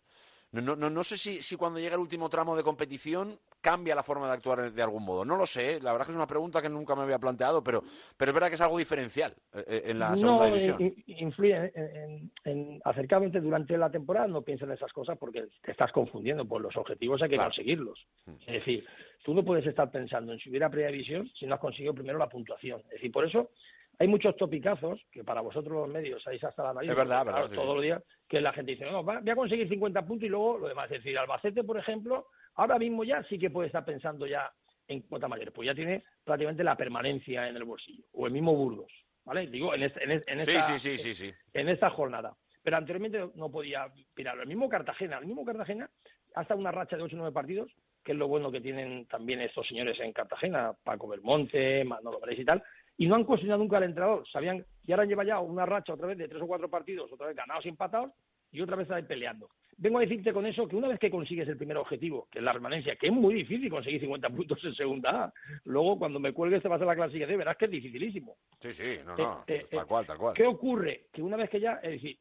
No, 0.63 0.77
no, 0.77 0.91
no 0.91 1.05
sé 1.05 1.17
si, 1.17 1.43
si, 1.43 1.57
cuando 1.57 1.79
llega 1.79 1.95
el 1.95 2.01
último 2.01 2.29
tramo 2.29 2.57
de 2.57 2.63
competición 2.63 3.39
cambia 3.61 3.95
la 3.95 4.03
forma 4.03 4.27
de 4.27 4.33
actuar 4.35 4.73
de 4.73 4.83
algún 4.83 5.05
modo. 5.05 5.25
No 5.25 5.37
lo 5.37 5.47
sé, 5.47 5.81
la 5.81 5.93
verdad 5.93 6.07
que 6.07 6.13
es 6.13 6.17
una 6.17 6.27
pregunta 6.27 6.63
que 6.63 6.69
nunca 6.69 6.95
me 6.95 7.03
había 7.03 7.19
planteado, 7.19 7.63
pero, 7.63 7.83
pero 8.17 8.31
es 8.31 8.35
verdad 8.35 8.49
que 8.49 8.55
es 8.55 8.61
algo 8.61 8.79
diferencial 8.79 9.35
eh, 9.55 9.65
eh, 9.67 9.83
en 9.87 9.99
la 9.99 10.17
segunda 10.17 10.47
división. 10.47 10.77
No, 10.79 10.93
influye 11.07 11.73
en, 11.75 12.31
en, 12.45 12.81
acercadamente 12.85 13.41
durante 13.41 13.77
la 13.77 13.91
temporada, 13.91 14.27
no 14.27 14.43
pienses 14.43 14.69
en 14.69 14.75
esas 14.75 14.93
cosas 14.93 15.19
porque 15.19 15.47
te 15.63 15.71
estás 15.73 15.93
confundiendo, 15.93 16.45
pues 16.45 16.63
los 16.63 16.77
objetivos 16.77 17.23
hay 17.23 17.31
que 17.31 17.37
conseguirlos. 17.37 18.07
Mm. 18.27 18.35
Es 18.47 18.53
decir, 18.55 18.87
tú 19.25 19.35
no 19.35 19.45
puedes 19.45 19.67
estar 19.67 19.91
pensando 19.91 20.33
en 20.33 20.39
subir 20.39 20.63
a 20.63 20.71
primera 20.71 20.93
división 20.93 21.31
si 21.39 21.47
no 21.47 21.55
has 21.55 21.61
conseguido 21.61 21.95
primero 21.95 22.19
la 22.19 22.29
puntuación. 22.29 22.81
Es 22.87 22.91
decir, 22.91 23.13
por 23.13 23.27
eso 23.27 23.51
hay 23.99 24.09
muchos 24.09 24.37
topicazos 24.37 25.01
que 25.11 25.25
para 25.25 25.41
vosotros 25.41 25.75
los 25.75 25.89
medios 25.89 26.23
sabéis 26.23 26.45
hasta 26.45 26.63
la 26.63 26.75
nariz. 26.75 26.91
Es 26.91 26.97
verdad, 26.97 27.25
verdad 27.25 27.51
todos 27.51 27.75
los 27.77 27.83
días 27.83 28.03
que 28.29 28.41
la 28.41 28.53
gente 28.53 28.73
dice, 28.73 28.85
no, 28.85 29.03
voy 29.03 29.31
a 29.31 29.37
conseguir 29.37 29.69
50 29.69 30.07
puntos 30.07 30.27
y 30.27 30.29
luego 30.29 30.59
lo 30.59 30.69
demás. 30.69 30.91
Es 30.91 30.99
decir, 31.03 31.19
Albacete, 31.19 31.65
por 31.65 31.79
ejemplo, 31.79 32.27
ahora 32.55 32.79
mismo 32.79 33.05
ya 33.05 33.23
sí 33.25 33.39
que 33.39 33.51
puede 33.51 33.69
estar 33.69 33.85
pensando 33.85 34.27
ya 34.27 34.51
en 34.89 35.01
cuota 35.03 35.29
mayor, 35.29 35.53
pues 35.53 35.67
ya 35.67 35.75
tiene 35.75 36.05
prácticamente 36.25 36.63
la 36.63 36.77
permanencia 36.77 37.49
en 37.49 37.57
el 37.57 37.65
bolsillo. 37.65 38.05
O 38.13 38.27
el 38.27 38.33
mismo 38.33 38.55
Burgos, 38.55 38.93
¿vale? 39.25 39.47
Digo, 39.47 39.75
en, 39.75 39.85
este, 39.85 40.05
en, 40.05 40.13
esta, 40.13 40.79
sí, 40.79 40.99
sí, 40.99 41.15
sí, 41.15 41.33
en 41.53 41.69
esta 41.69 41.91
jornada. 41.91 42.35
Pero 42.63 42.77
anteriormente 42.77 43.31
no 43.37 43.51
podía 43.51 43.87
mirar. 44.17 44.39
El 44.41 44.49
mismo 44.49 44.69
Cartagena, 44.69 45.19
el 45.19 45.27
mismo 45.27 45.45
Cartagena, 45.45 45.89
hasta 46.35 46.55
una 46.55 46.73
racha 46.73 46.97
de 46.97 47.03
8 47.03 47.17
o 47.17 47.19
9 47.19 47.33
partidos, 47.33 47.73
que 48.05 48.13
es 48.13 48.19
lo 48.19 48.29
bueno 48.29 48.51
que 48.51 48.61
tienen 48.61 49.07
también 49.07 49.41
estos 49.41 49.67
señores 49.67 49.99
en 50.01 50.13
Cartagena, 50.13 50.73
Paco 50.85 51.09
Belmonte, 51.09 51.85
Manolo 51.85 52.21
Pérez 52.21 52.41
y 52.41 52.45
tal, 52.45 52.63
y 52.97 53.07
no 53.07 53.15
han 53.15 53.25
cuestionado 53.25 53.63
nunca 53.63 53.77
al 53.77 53.85
entrenador. 53.85 54.27
Sabían, 54.29 54.65
y 54.87 54.93
ahora 54.93 55.05
lleva 55.05 55.25
ya 55.25 55.41
una 55.41 55.67
racha 55.67 55.95
otra 55.95 56.07
vez 56.07 56.19
de 56.19 56.29
tres 56.29 56.43
o 56.43 56.47
cuatro 56.47 56.69
partidos, 56.69 57.13
otra 57.13 57.27
vez 57.27 57.37
ganados 57.37 57.65
y 57.67 57.69
empatados, 57.69 58.13
y 58.53 58.61
otra 58.61 58.77
vez 58.77 58.91
ahí 58.91 59.03
peleando. 59.03 59.51
Vengo 59.77 59.99
a 59.99 60.03
decirte 60.03 60.33
con 60.33 60.47
eso 60.47 60.67
que 60.67 60.77
una 60.77 60.89
vez 60.89 60.99
que 60.99 61.11
consigues 61.11 61.47
el 61.49 61.59
primer 61.59 61.77
objetivo, 61.77 62.29
que 62.31 62.39
es 62.39 62.45
la 62.45 62.53
permanencia, 62.53 62.97
que 62.97 63.09
es 63.09 63.13
muy 63.13 63.35
difícil 63.35 63.69
conseguir 63.69 64.01
50 64.01 64.31
puntos 64.31 64.65
en 64.65 64.75
segunda 64.75 65.25
A, 65.25 65.33
luego 65.65 65.99
cuando 65.99 66.19
me 66.19 66.33
cuelgues 66.33 66.63
te 66.63 66.69
vas 66.69 66.81
a 66.81 66.87
la 66.87 66.95
clasificación 66.95 67.39
verás 67.39 67.57
que 67.59 67.67
es 67.67 67.71
dificilísimo. 67.71 68.37
Sí, 68.63 68.73
sí, 68.73 68.99
no, 69.05 69.17
no, 69.17 69.45
eh, 69.47 69.57
eh, 69.57 69.67
tal 69.71 69.87
cual, 69.87 70.07
tal 70.07 70.17
cual. 70.17 70.35
¿Qué 70.35 70.47
ocurre? 70.47 71.09
Que 71.13 71.23
una 71.23 71.37
vez 71.37 71.51
que 71.51 71.61
ya, 71.61 71.75
es 71.83 72.03
decir, 72.03 72.19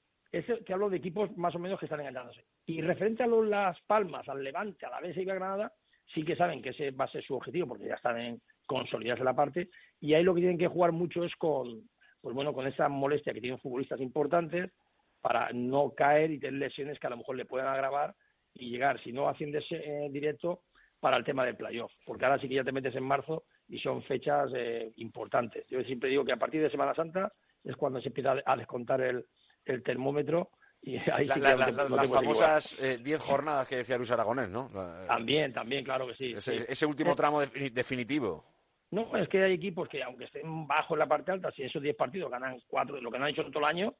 que 0.66 0.74
hablo 0.74 0.90
de 0.90 0.98
equipos 0.98 1.36
más 1.38 1.56
o 1.56 1.60
menos 1.60 1.80
que 1.80 1.86
están 1.86 2.02
engañándose. 2.02 2.44
Y 2.66 2.82
referente 2.82 3.24
a 3.24 3.28
los, 3.28 3.48
Las 3.48 3.80
Palmas, 3.84 4.28
al 4.28 4.44
Levante, 4.44 4.86
a 4.86 4.90
la 4.90 5.00
BS 5.00 5.24
y 5.24 5.30
a 5.30 5.36
Granada, 5.36 5.74
sí 6.14 6.24
que 6.24 6.36
saben 6.36 6.62
que 6.62 6.70
ese 6.70 6.92
va 6.92 7.06
a 7.06 7.12
ser 7.12 7.24
su 7.24 7.36
objetivo 7.36 7.68
porque 7.68 7.88
ya 7.88 7.96
están 7.96 8.20
en, 8.20 8.42
consolidarse 8.65 9.23
la 9.23 9.36
parte 9.36 9.69
y 9.99 10.13
ahí 10.13 10.23
lo 10.23 10.34
que 10.34 10.41
tienen 10.41 10.58
que 10.58 10.67
jugar 10.67 10.91
mucho 10.91 11.23
es 11.23 11.36
con 11.36 11.88
pues 12.21 12.36
bueno 12.36 12.54
con 12.54 12.67
esa 12.67 12.89
molestia 12.89 13.34
que 13.34 13.41
tienen 13.41 13.60
futbolistas 13.60 13.99
importantes 14.01 14.71
para 15.21 15.51
no 15.54 15.91
caer 15.91 16.32
y 16.32 16.39
tener 16.39 16.60
lesiones 16.60 16.99
que 16.99 17.08
a 17.08 17.12
lo 17.12 17.17
mejor 17.17 17.36
le 17.36 17.45
puedan 17.45 17.67
agravar 17.67 18.15
y 18.54 18.69
llegar 18.69 19.01
si 19.04 19.12
no 19.12 19.28
haciéndose 19.28 19.75
eh, 19.75 20.10
directo 20.12 20.62
para 20.99 21.17
el 21.17 21.23
tema 21.23 21.45
del 21.45 21.56
playoff 21.56 21.91
porque 22.06 22.25
ahora 22.25 22.39
sí 22.39 22.47
que 22.47 22.56
ya 22.56 22.63
te 22.63 22.71
metes 22.71 22.95
en 22.95 23.04
marzo 23.04 23.43
y 23.67 23.80
son 23.80 24.04
fechas 24.04 24.51
eh, 24.56 24.91
importantes 24.97 25.65
yo 25.69 25.82
siempre 25.84 26.10
digo 26.10 26.25
que 26.25 26.34
a 26.34 26.38
partir 26.38 26.62
de 26.62 26.69
Semana 26.69 26.95
Santa 26.95 27.32
es 27.63 27.75
cuando 27.75 28.01
se 28.01 28.08
empieza 28.08 28.36
a 28.45 28.56
descontar 28.56 29.01
el, 29.01 29.25
el 29.65 29.84
termómetro 29.84 30.49
y 30.86 30.97
ahí 31.12 31.28
sí 31.34 31.39
las 31.39 32.10
famosas 32.10 32.78
10 32.80 33.01
eh, 33.06 33.17
jornadas 33.19 33.67
que 33.67 33.78
decía 33.78 33.97
Luis 33.97 34.12
Aragonés, 34.12 34.49
¿no? 34.49 34.69
También, 35.08 35.51
también, 35.51 35.84
claro 35.84 36.08
que 36.08 36.13
sí. 36.13 36.34
Ese, 36.36 36.86
último 36.86 37.15
tramo 37.15 37.41
definitivo. 37.41 38.45
No, 38.91 39.15
es 39.17 39.28
que 39.28 39.43
hay 39.43 39.54
equipos 39.54 39.89
que, 39.89 40.02
aunque 40.04 40.26
estén 40.26 40.67
bajo 40.67 40.93
en 40.95 41.00
la 41.00 41.08
parte 41.08 41.32
alta, 41.32 41.52
si 41.52 41.63
esos 41.63 41.82
10 41.82 41.95
partidos 41.95 42.32
ganan 42.32 42.60
4, 42.67 43.02
lo 43.02 43.12
que 43.12 43.19
no 43.19 43.26
han 43.26 43.32
hecho 43.32 43.43
todo 43.45 43.60
el 43.60 43.65
año, 43.65 43.95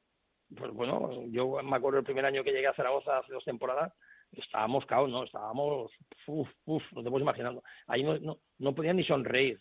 pues 0.54 0.70
bueno, 0.72 1.24
yo 1.28 1.60
me 1.62 1.76
acuerdo 1.76 1.98
el 1.98 2.04
primer 2.04 2.24
año 2.24 2.44
que 2.44 2.52
llegué 2.52 2.68
a 2.68 2.74
Zaragoza 2.74 3.18
hace 3.18 3.32
dos 3.32 3.44
temporadas, 3.44 3.92
estábamos 4.32 4.86
caos, 4.86 5.10
¿no? 5.10 5.24
Estábamos, 5.24 5.90
uff, 6.26 6.48
uff, 6.66 6.92
no 6.92 7.02
te 7.02 7.10
puedes 7.10 7.24
imaginar. 7.24 7.54
Ahí 7.86 8.02
no, 8.02 8.18
no, 8.18 8.38
no 8.58 8.74
podían 8.74 8.96
ni 8.96 9.04
sonreír, 9.04 9.60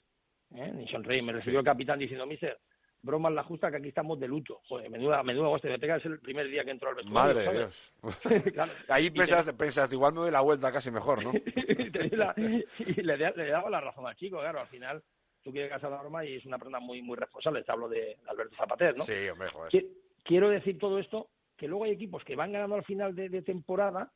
¿eh? 0.56 0.72
ni 0.74 0.88
sonreír. 0.88 1.24
Me 1.24 1.34
recibió 1.34 1.60
el 1.60 1.66
capitán 1.66 1.98
diciendo, 1.98 2.26
mister, 2.26 2.60
broma 3.02 3.30
la 3.30 3.44
justa 3.44 3.72
que 3.72 3.78
aquí 3.78 3.90
estamos 3.90 4.20
de 4.20 4.28
luto. 4.28 4.62
Joder, 4.68 4.90
menuda, 4.90 5.24
menuda 5.24 5.50
hostia, 5.50 5.72
me 5.72 5.80
pega 5.80 5.96
es 5.98 6.06
el 6.06 6.20
primer 6.20 6.48
día 6.50 6.64
que 6.64 6.72
entró 6.72 6.90
al 6.90 6.96
vestuario. 6.96 7.36
Madre 7.36 7.52
de 7.52 7.58
Dios. 7.58 7.94
Ahí 8.90 9.10
pensas, 9.10 9.92
igual 9.92 10.14
me 10.14 10.22
doy 10.22 10.32
la 10.32 10.42
vuelta 10.42 10.72
casi 10.72 10.92
mejor, 10.92 11.24
¿no? 11.24 11.32
y 12.80 13.02
le, 13.02 13.18
le, 13.18 13.48
daba 13.48 13.70
la 13.70 13.82
razón 13.82 14.06
al 14.08 14.16
chico, 14.16 14.40
claro, 14.40 14.60
al 14.60 14.68
final 14.68 15.04
tú 15.46 15.52
quieres 15.52 15.70
casar 15.70 15.92
la 15.92 15.98
norma 15.98 16.26
y 16.26 16.36
es 16.36 16.46
una 16.46 16.58
persona 16.58 16.80
muy 16.80 17.04
muy 17.04 17.16
responsable. 17.16 17.64
Te 17.64 17.72
hablo 17.72 17.88
de 17.88 18.18
Alberto 18.28 18.56
Zapater, 18.56 18.98
¿no? 18.98 19.04
Sí, 19.04 19.30
hombre, 19.32 19.50
joder. 19.50 19.86
Quiero 20.24 20.50
decir 20.50 20.80
todo 20.80 20.98
esto, 20.98 21.30
que 21.56 21.68
luego 21.68 21.86
hay 21.86 21.92
equipos 21.92 22.24
que 22.24 22.36
van 22.36 22.52
ganando 22.52 22.76
al 22.76 22.84
final 22.84 23.14
de, 23.16 23.44
temporada 23.44 24.12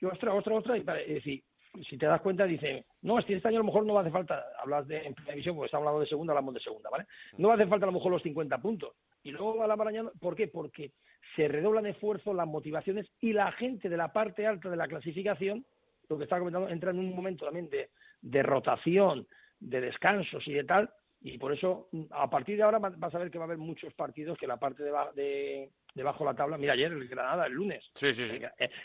y 0.00 0.06
otra, 0.06 0.32
otra, 0.32 0.54
otra, 0.54 0.78
y 0.78 0.82
para, 0.82 1.00
es 1.00 1.14
decir, 1.14 1.42
si 1.88 1.98
te 1.98 2.06
das 2.06 2.20
cuenta, 2.20 2.44
dice, 2.44 2.86
no, 3.02 3.18
es 3.18 3.24
que 3.26 3.34
este 3.34 3.48
año 3.48 3.58
a 3.58 3.60
lo 3.60 3.64
mejor 3.64 3.84
no 3.84 3.94
va 3.94 4.00
a 4.00 4.02
hacer 4.02 4.12
falta, 4.12 4.44
hablas 4.62 4.86
de 4.86 4.98
en 4.98 5.14
televisión, 5.14 5.56
porque 5.56 5.66
estamos 5.66 5.82
hablando 5.82 6.00
de 6.00 6.06
segunda, 6.06 6.32
hablamos 6.32 6.54
de 6.54 6.60
segunda, 6.60 6.88
¿vale? 6.88 7.06
No 7.36 7.48
va 7.48 7.54
a 7.54 7.56
hacer 7.56 7.68
falta 7.68 7.86
a 7.86 7.90
lo 7.90 7.92
mejor 7.92 8.12
los 8.12 8.22
50 8.22 8.58
puntos. 8.58 8.94
Y 9.24 9.32
luego 9.32 9.56
va 9.56 9.66
la 9.66 9.76
maraña, 9.76 10.04
¿por 10.20 10.36
qué? 10.36 10.46
Porque 10.46 10.92
se 11.34 11.48
redoblan 11.48 11.86
esfuerzos, 11.86 12.34
las 12.34 12.46
motivaciones 12.46 13.10
y 13.20 13.32
la 13.32 13.50
gente 13.52 13.88
de 13.88 13.96
la 13.96 14.12
parte 14.12 14.46
alta 14.46 14.70
de 14.70 14.76
la 14.76 14.86
clasificación, 14.86 15.66
lo 16.08 16.16
que 16.16 16.24
estaba 16.24 16.40
comentando, 16.40 16.68
entra 16.68 16.92
en 16.92 17.00
un 17.00 17.14
momento 17.14 17.44
también 17.44 17.68
de, 17.68 17.90
de 18.22 18.42
rotación, 18.44 19.26
de 19.60 19.80
descansos 19.80 20.46
y 20.46 20.54
de 20.54 20.64
tal, 20.64 20.90
y 21.20 21.38
por 21.38 21.52
eso 21.52 21.88
a 22.10 22.28
partir 22.28 22.56
de 22.56 22.62
ahora 22.62 22.78
vas 22.78 23.14
a 23.14 23.18
ver 23.18 23.30
que 23.30 23.38
va 23.38 23.44
a 23.44 23.46
haber 23.46 23.58
muchos 23.58 23.92
partidos 23.94 24.38
que 24.38 24.46
la 24.46 24.58
parte 24.58 24.82
de, 24.82 24.92
de 25.14 25.70
de 25.94 26.04
la 26.04 26.34
tabla, 26.34 26.56
mira 26.56 26.72
ayer 26.72 26.92
el 26.92 27.08
Granada 27.08 27.46
el 27.46 27.52
lunes, 27.52 27.84
sí, 27.94 28.14
sí, 28.14 28.26
sí. 28.26 28.40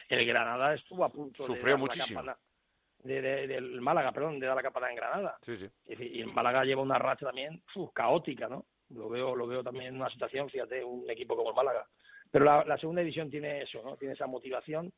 El, 0.09 0.25
Granada 0.25 0.73
estuvo 0.73 1.05
a 1.05 1.09
punto 1.09 1.43
sufrió 1.43 1.77
muchísimo 1.77 2.23
de, 3.05 3.47
del 3.47 3.81
Málaga, 3.81 4.11
perdón, 4.11 4.39
de 4.39 4.47
dar 4.47 4.55
la 4.55 4.63
capada 4.63 4.89
en 4.89 4.95
Granada. 4.95 5.37
Sí, 5.41 5.55
sí. 5.57 5.69
Y, 5.85 6.21
el 6.21 6.33
Málaga 6.33 6.65
lleva 6.65 6.81
una 6.81 6.97
racha 6.97 7.27
también 7.27 7.61
caótica, 7.93 8.47
¿no? 8.47 8.65
Lo 8.89 9.09
veo, 9.09 9.35
lo 9.35 9.47
veo 9.47 9.63
también 9.63 9.87
en 9.87 9.95
una 9.97 10.09
situación, 10.09 10.49
fíjate, 10.49 10.83
un 10.83 11.09
equipo 11.09 11.35
como 11.35 11.49
el 11.49 11.55
Málaga. 11.55 11.87
Pero 12.31 12.45
la, 12.45 12.77
segunda 12.77 13.01
división 13.01 13.29
tiene 13.29 13.61
eso, 13.61 13.81
¿no? 13.83 13.95
Tiene 13.95 14.15
esa 14.15 14.27
motivación, 14.27 14.91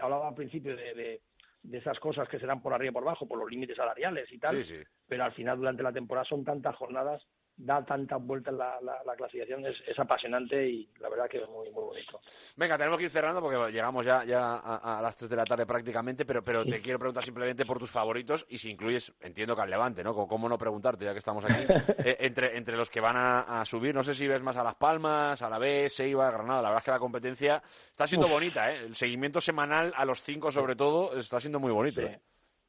hablaba 0.00 0.28
al 0.28 0.34
principio 0.34 0.76
de, 0.76 1.20
de, 1.62 1.78
esas 1.78 1.98
cosas 2.00 2.28
que 2.28 2.38
serán 2.38 2.60
por 2.62 2.72
arriba 2.72 2.90
y 2.90 2.94
por 2.94 3.02
abajo, 3.02 3.26
por 3.26 3.38
los 3.38 3.50
límites 3.50 3.76
salariales 3.76 4.30
y 4.32 4.38
tal, 4.38 4.60
pero 5.06 5.24
al 5.24 5.32
final 5.32 5.58
durante 5.58 5.82
la 5.82 5.92
temporada 5.92 6.24
son 6.24 6.44
tantas 6.44 6.76
jornadas 6.76 7.22
da 7.56 7.84
tantas 7.84 8.20
vueltas 8.24 8.54
la, 8.54 8.78
la, 8.80 9.14
clasificación, 9.16 9.64
es, 9.66 9.76
es, 9.86 9.98
apasionante 9.98 10.68
y 10.68 10.88
la 11.00 11.08
verdad 11.08 11.28
que 11.28 11.38
es 11.38 11.48
muy, 11.48 11.70
muy 11.70 11.84
bonito. 11.84 12.20
Venga, 12.56 12.76
tenemos 12.76 12.98
que 12.98 13.04
ir 13.04 13.10
cerrando 13.10 13.40
porque 13.40 13.70
llegamos 13.70 14.04
ya, 14.04 14.24
ya 14.24 14.56
a, 14.56 15.00
las 15.02 15.16
3 15.16 15.30
de 15.30 15.36
la 15.36 15.44
tarde 15.44 15.66
prácticamente, 15.66 16.24
pero, 16.24 16.42
pero 16.42 16.64
te 16.64 16.80
quiero 16.80 16.98
preguntar 16.98 17.24
simplemente 17.24 17.64
por 17.64 17.78
tus 17.78 17.90
favoritos 17.90 18.46
y 18.48 18.58
si 18.58 18.70
incluyes, 18.70 19.12
entiendo 19.20 19.54
que 19.54 19.62
al 19.62 19.70
Levante, 19.70 20.02
¿no? 20.02 20.14
¿Cómo 20.14 20.48
no 20.48 20.58
preguntarte 20.58 21.04
ya 21.04 21.12
que 21.12 21.18
estamos 21.18 21.44
aquí? 21.44 21.62
Eh, 22.04 22.16
entre, 22.20 22.56
entre 22.56 22.76
los 22.76 22.90
que 22.90 23.00
van 23.00 23.16
a, 23.16 23.64
subir, 23.64 23.94
no 23.94 24.02
sé 24.02 24.14
si 24.14 24.26
ves 24.26 24.42
más 24.42 24.56
a 24.56 24.64
Las 24.64 24.74
Palmas, 24.74 25.40
a 25.42 25.48
la 25.48 25.58
B, 25.58 25.88
Seiba, 25.88 26.30
Granada, 26.30 26.62
la 26.62 26.68
verdad 26.70 26.78
es 26.78 26.84
que 26.84 26.90
la 26.90 26.98
competencia 26.98 27.62
está 27.90 28.06
siendo 28.06 28.28
bonita, 28.28 28.72
¿eh? 28.72 28.86
El 28.86 28.96
seguimiento 28.96 29.40
semanal 29.40 29.92
a 29.94 30.04
los 30.04 30.20
cinco 30.22 30.50
sobre 30.50 30.74
todo 30.74 31.16
está 31.16 31.38
siendo 31.38 31.60
muy 31.60 31.70
bonito. 31.70 32.00
¿eh? 32.00 32.20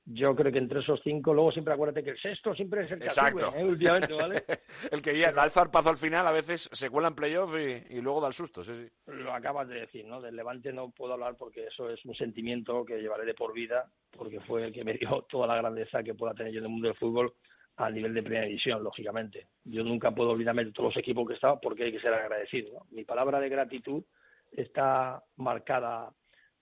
Yo 0.06 0.36
creo 0.36 0.52
que 0.52 0.58
entre 0.58 0.82
esos 0.82 1.00
cinco, 1.04 1.34
luego 1.34 1.52
siempre 1.52 1.74
acuérdate 1.74 2.04
que 2.04 2.10
el 2.12 2.20
sexto 2.20 2.54
siempre 2.54 2.84
es 2.84 2.92
el 2.92 3.00
que 3.00 3.06
Exacto. 3.06 3.54
¿eh? 3.56 3.64
últimamente, 3.64 4.14
¿vale? 4.14 4.44
el 4.92 5.02
que 5.02 5.18
ya 5.18 5.32
da 5.32 5.46
el 5.46 5.52
zarpazo 5.52 5.90
al 5.90 5.98
final, 5.98 6.28
a 6.28 6.32
veces 6.32 6.70
se 6.74 6.90
cuela 6.90 7.08
en 7.08 7.16
playoff 7.16 7.52
y, 7.56 8.02
luego 8.02 8.20
da 8.20 8.28
el 8.28 8.34
susto, 8.34 8.64
sí, 8.64 8.74
sí. 8.74 9.12
Lo 9.12 9.34
acabas 9.34 9.68
de 9.70 9.82
decir, 9.82 10.06
¿no? 10.06 10.22
Del 10.22 10.36
Levante 10.36 10.74
no 10.74 10.92
puedo 10.92 11.14
hablar 11.14 11.38
porque 11.38 11.68
eso 11.68 11.90
es 11.90 12.04
un 12.06 12.16
sentimiento 12.16 12.84
que 12.84 13.02
llevaré 13.02 13.26
de 13.26 13.34
por 13.34 13.54
vida, 13.54 13.90
porque 14.12 14.42
fue 14.42 14.66
el 14.66 14.74
que 14.74 14.84
me 14.84 14.94
dio 14.94 15.22
toda 15.30 15.48
la 15.48 15.56
grandeza 15.56 16.04
que 16.04 16.16
pueda 16.16 16.34
tener 16.34 16.52
yo 16.52 16.60
en 16.60 16.66
el 16.66 16.72
mundo 16.72 16.88
del 16.90 16.98
fútbol 16.98 17.34
a 17.78 17.90
nivel 17.90 18.14
de 18.14 18.24
primera 18.24 18.46
división, 18.46 18.84
lógicamente. 18.84 19.48
Yo 19.64 19.84
nunca 19.84 20.12
puedo 20.12 20.32
olvidarme 20.32 20.66
de 20.66 20.72
todos 20.74 20.90
los 20.90 20.98
equipos 20.98 21.26
que 21.26 21.34
he 21.34 21.36
estado 21.36 21.60
porque 21.62 21.86
hay 21.86 21.92
que 21.92 22.02
ser 22.02 22.14
agradecido, 22.14 22.86
Mi 22.92 23.06
palabra 23.06 23.40
de 23.40 23.50
gratitud 23.50 24.04
está 24.52 25.24
marcada 25.38 26.14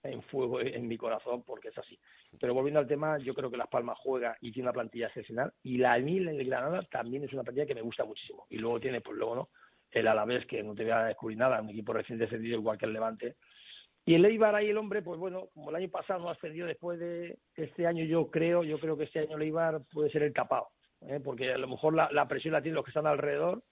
en 0.02 0.22
fuego 0.22 0.60
en 0.60 0.88
mi 0.88 0.96
corazón 0.96 1.42
porque 1.42 1.68
es 1.68 1.78
así. 1.78 1.98
Pero 2.40 2.54
volviendo 2.54 2.80
al 2.80 2.86
tema, 2.86 3.18
yo 3.18 3.34
creo 3.34 3.50
que 3.50 3.56
Las 3.56 3.68
Palmas 3.68 3.98
juega 3.98 4.36
y 4.40 4.52
tiene 4.52 4.68
una 4.68 4.72
plantilla 4.72 5.08
excepcional 5.08 5.52
y 5.62 5.78
la 5.78 5.98
Mil 5.98 6.28
en 6.28 6.40
el 6.40 6.46
Granada 6.46 6.82
también 6.90 7.24
es 7.24 7.32
una 7.32 7.42
plantilla 7.42 7.66
que 7.66 7.74
me 7.74 7.82
gusta 7.82 8.04
muchísimo. 8.04 8.46
Y 8.48 8.58
luego 8.58 8.80
tiene, 8.80 9.00
pues 9.00 9.16
luego 9.16 9.34
no, 9.34 9.48
el 9.90 10.08
Alavés 10.08 10.46
que 10.46 10.62
no 10.62 10.74
te 10.74 10.84
voy 10.84 10.92
a 10.92 11.04
descubrir 11.04 11.38
nada, 11.38 11.60
un 11.60 11.70
equipo 11.70 11.92
recién 11.92 12.18
descendido 12.18 12.58
igual 12.58 12.78
que 12.78 12.86
el 12.86 12.92
Levante. 12.92 13.36
Y 14.04 14.14
el 14.14 14.24
Eibar 14.24 14.54
ahí 14.54 14.70
el 14.70 14.78
hombre, 14.78 15.02
pues 15.02 15.18
bueno, 15.20 15.48
como 15.54 15.70
el 15.70 15.76
año 15.76 15.88
pasado 15.88 16.28
ascendido 16.28 16.66
después 16.66 16.98
de 16.98 17.38
este 17.54 17.86
año 17.86 18.04
yo 18.04 18.30
creo, 18.30 18.64
yo 18.64 18.78
creo 18.80 18.96
que 18.96 19.04
este 19.04 19.20
año 19.20 19.36
el 19.36 19.42
Eibar 19.42 19.82
puede 19.92 20.10
ser 20.10 20.22
el 20.22 20.32
tapado, 20.32 20.68
¿eh? 21.02 21.20
porque 21.22 21.52
a 21.52 21.58
lo 21.58 21.68
mejor 21.68 21.94
la, 21.94 22.10
la 22.10 22.26
presión 22.26 22.52
la 22.52 22.62
tienen 22.62 22.76
los 22.76 22.84
que 22.84 22.90
están 22.90 23.06
alrededor, 23.06 23.62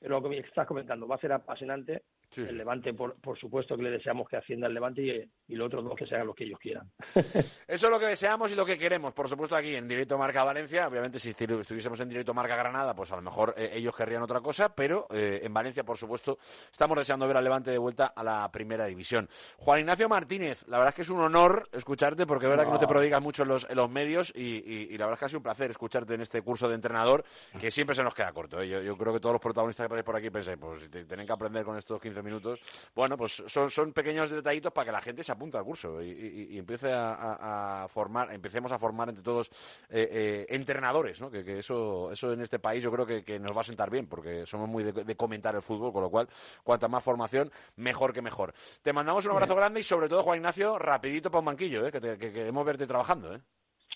pero 0.00 0.20
lo 0.20 0.28
que 0.28 0.38
estás 0.38 0.66
comentando 0.66 1.06
va 1.06 1.16
a 1.16 1.20
ser 1.20 1.32
apasionante 1.32 2.02
el 2.36 2.58
Levante, 2.58 2.94
por, 2.94 3.20
por, 3.20 3.38
supuesto 3.38 3.76
que 3.76 3.82
le 3.82 3.90
deseamos 3.90 4.28
que 4.28 4.36
ascienda 4.36 4.68
el 4.68 4.74
Levante 4.74 5.02
y, 5.02 5.30
y 5.50 5.56
los 5.56 5.66
otros 5.66 5.84
dos 5.84 5.94
que 5.96 6.06
se 6.06 6.14
hagan 6.14 6.28
lo 6.28 6.34
que 6.34 6.44
ellos 6.44 6.58
quieran. 6.58 6.90
Eso 7.14 7.86
es 7.86 7.90
lo 7.90 7.98
que 7.98 8.06
deseamos 8.06 8.52
y 8.52 8.54
lo 8.54 8.64
que 8.64 8.78
queremos, 8.78 9.12
por 9.12 9.28
supuesto, 9.28 9.56
aquí 9.56 9.74
en 9.74 9.88
Directo 9.88 10.16
Marca 10.16 10.44
Valencia. 10.44 10.86
Obviamente, 10.86 11.18
si 11.18 11.30
estuviésemos 11.30 11.98
en 12.00 12.08
Directo 12.08 12.32
Marca 12.32 12.56
Granada, 12.56 12.94
pues 12.94 13.10
a 13.12 13.16
lo 13.16 13.22
mejor 13.22 13.54
eh, 13.56 13.70
ellos 13.74 13.94
querrían 13.94 14.22
otra 14.22 14.40
cosa, 14.40 14.74
pero 14.74 15.06
eh, 15.10 15.40
en 15.42 15.52
Valencia, 15.52 15.82
por 15.84 15.98
supuesto, 15.98 16.38
estamos 16.70 16.96
deseando 16.96 17.26
ver 17.26 17.36
al 17.36 17.44
Levante 17.44 17.70
de 17.70 17.78
vuelta 17.78 18.06
a 18.06 18.22
la 18.22 18.50
primera 18.50 18.86
división. 18.86 19.28
Juan 19.58 19.80
Ignacio 19.80 20.08
Martínez, 20.08 20.64
la 20.68 20.78
verdad 20.78 20.90
es 20.90 20.94
que 20.94 21.02
es 21.02 21.10
un 21.10 21.20
honor 21.20 21.68
escucharte, 21.72 22.26
porque 22.26 22.46
es 22.46 22.50
verdad 22.50 22.64
que 22.64 22.72
no 22.72 22.78
te 22.78 22.86
prodigas 22.86 23.20
mucho 23.20 23.42
en 23.42 23.48
los, 23.48 23.66
en 23.68 23.76
los 23.76 23.90
medios 23.90 24.32
y, 24.34 24.96
la 24.96 25.06
verdad 25.06 25.14
es 25.14 25.18
que 25.18 25.24
ha 25.24 25.28
sido 25.28 25.38
un 25.38 25.44
placer 25.44 25.70
escucharte 25.70 26.14
en 26.14 26.20
este 26.20 26.42
curso 26.42 26.68
de 26.68 26.74
entrenador, 26.74 27.24
que 27.58 27.70
siempre 27.70 27.96
se 27.96 28.04
nos 28.04 28.14
queda 28.14 28.32
corto. 28.32 28.60
¿eh? 28.60 28.84
Yo, 28.84 28.96
creo 28.96 29.12
que 29.12 29.20
todos 29.20 29.34
los 29.34 29.42
protagonistas 29.42 29.84
que 29.84 29.88
pasáis 29.88 30.04
por 30.04 30.16
aquí 30.16 30.30
pensáis, 30.30 30.58
pues 30.58 30.90
tienen 30.90 31.26
que 31.26 31.32
aprender 31.32 31.64
con 31.64 31.76
estos 31.76 32.00
15 32.00 32.22
minutos. 32.22 32.60
Bueno, 32.94 33.16
pues 33.16 33.42
son, 33.46 33.70
son 33.70 33.92
pequeños 33.92 34.30
detallitos 34.30 34.72
para 34.72 34.86
que 34.86 34.92
la 34.92 35.00
gente 35.00 35.22
se 35.22 35.32
apunte 35.40 35.56
al 35.56 35.64
curso 35.64 36.02
y, 36.02 36.58
empiece 36.58 36.92
a, 36.92 37.86
formar, 37.88 38.30
empecemos 38.32 38.70
a 38.72 38.78
formar 38.78 39.08
entre 39.08 39.24
todos 39.24 39.48
eh, 39.88 40.08
eh, 40.12 40.46
entrenadores, 40.50 41.18
¿no? 41.20 41.30
Que, 41.30 41.58
eso, 41.58 42.12
eso 42.12 42.32
en 42.34 42.42
este 42.42 42.58
país 42.58 42.82
yo 42.82 42.92
creo 42.92 43.06
que, 43.06 43.38
nos 43.38 43.56
va 43.56 43.62
a 43.62 43.64
sentar 43.64 43.88
bien, 43.88 44.06
porque 44.06 44.44
somos 44.44 44.68
muy 44.68 44.84
de, 44.84 45.16
comentar 45.16 45.54
el 45.54 45.62
fútbol, 45.62 45.92
con 45.92 46.02
lo 46.02 46.10
cual, 46.10 46.28
cuanta 46.62 46.88
más 46.88 47.02
formación, 47.02 47.50
mejor 47.76 48.12
que 48.12 48.20
mejor. 48.20 48.52
Te 48.82 48.92
mandamos 48.92 49.24
un 49.24 49.32
abrazo 49.32 49.54
grande 49.54 49.80
y 49.80 49.82
sobre 49.82 50.08
todo, 50.08 50.22
Juan 50.22 50.38
Ignacio, 50.38 50.78
rapidito 50.78 51.30
para 51.30 51.40
un 51.40 51.46
banquillo, 51.46 51.86
¿eh? 51.86 51.92
que, 51.92 52.18
queremos 52.18 52.66
verte 52.66 52.86
trabajando. 52.86 53.34
¿eh? 53.34 53.40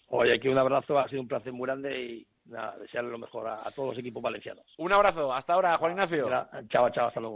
Oye, 0.09 0.35
aquí 0.35 0.49
un 0.49 0.59
abrazo, 0.59 0.99
ha 0.99 1.09
sido 1.09 1.21
un 1.21 1.29
placer 1.29 1.53
muy 1.53 1.67
grande 1.67 2.01
y 2.01 2.27
nada, 2.47 2.79
desearle 2.79 3.11
lo 3.11 3.19
mejor 3.19 3.49
a, 3.49 3.71
todos 3.75 3.91
los 3.91 3.99
equipos 3.99 4.23
valencianos. 4.23 4.65
Un 4.79 4.93
abrazo, 4.93 5.33
hasta 5.33 5.53
ahora, 5.53 5.77
Juan 5.77 5.93
Ignacio. 5.93 6.27
chao, 6.69 6.89
chao, 6.91 7.09
hasta 7.09 7.21
luego. 7.21 7.33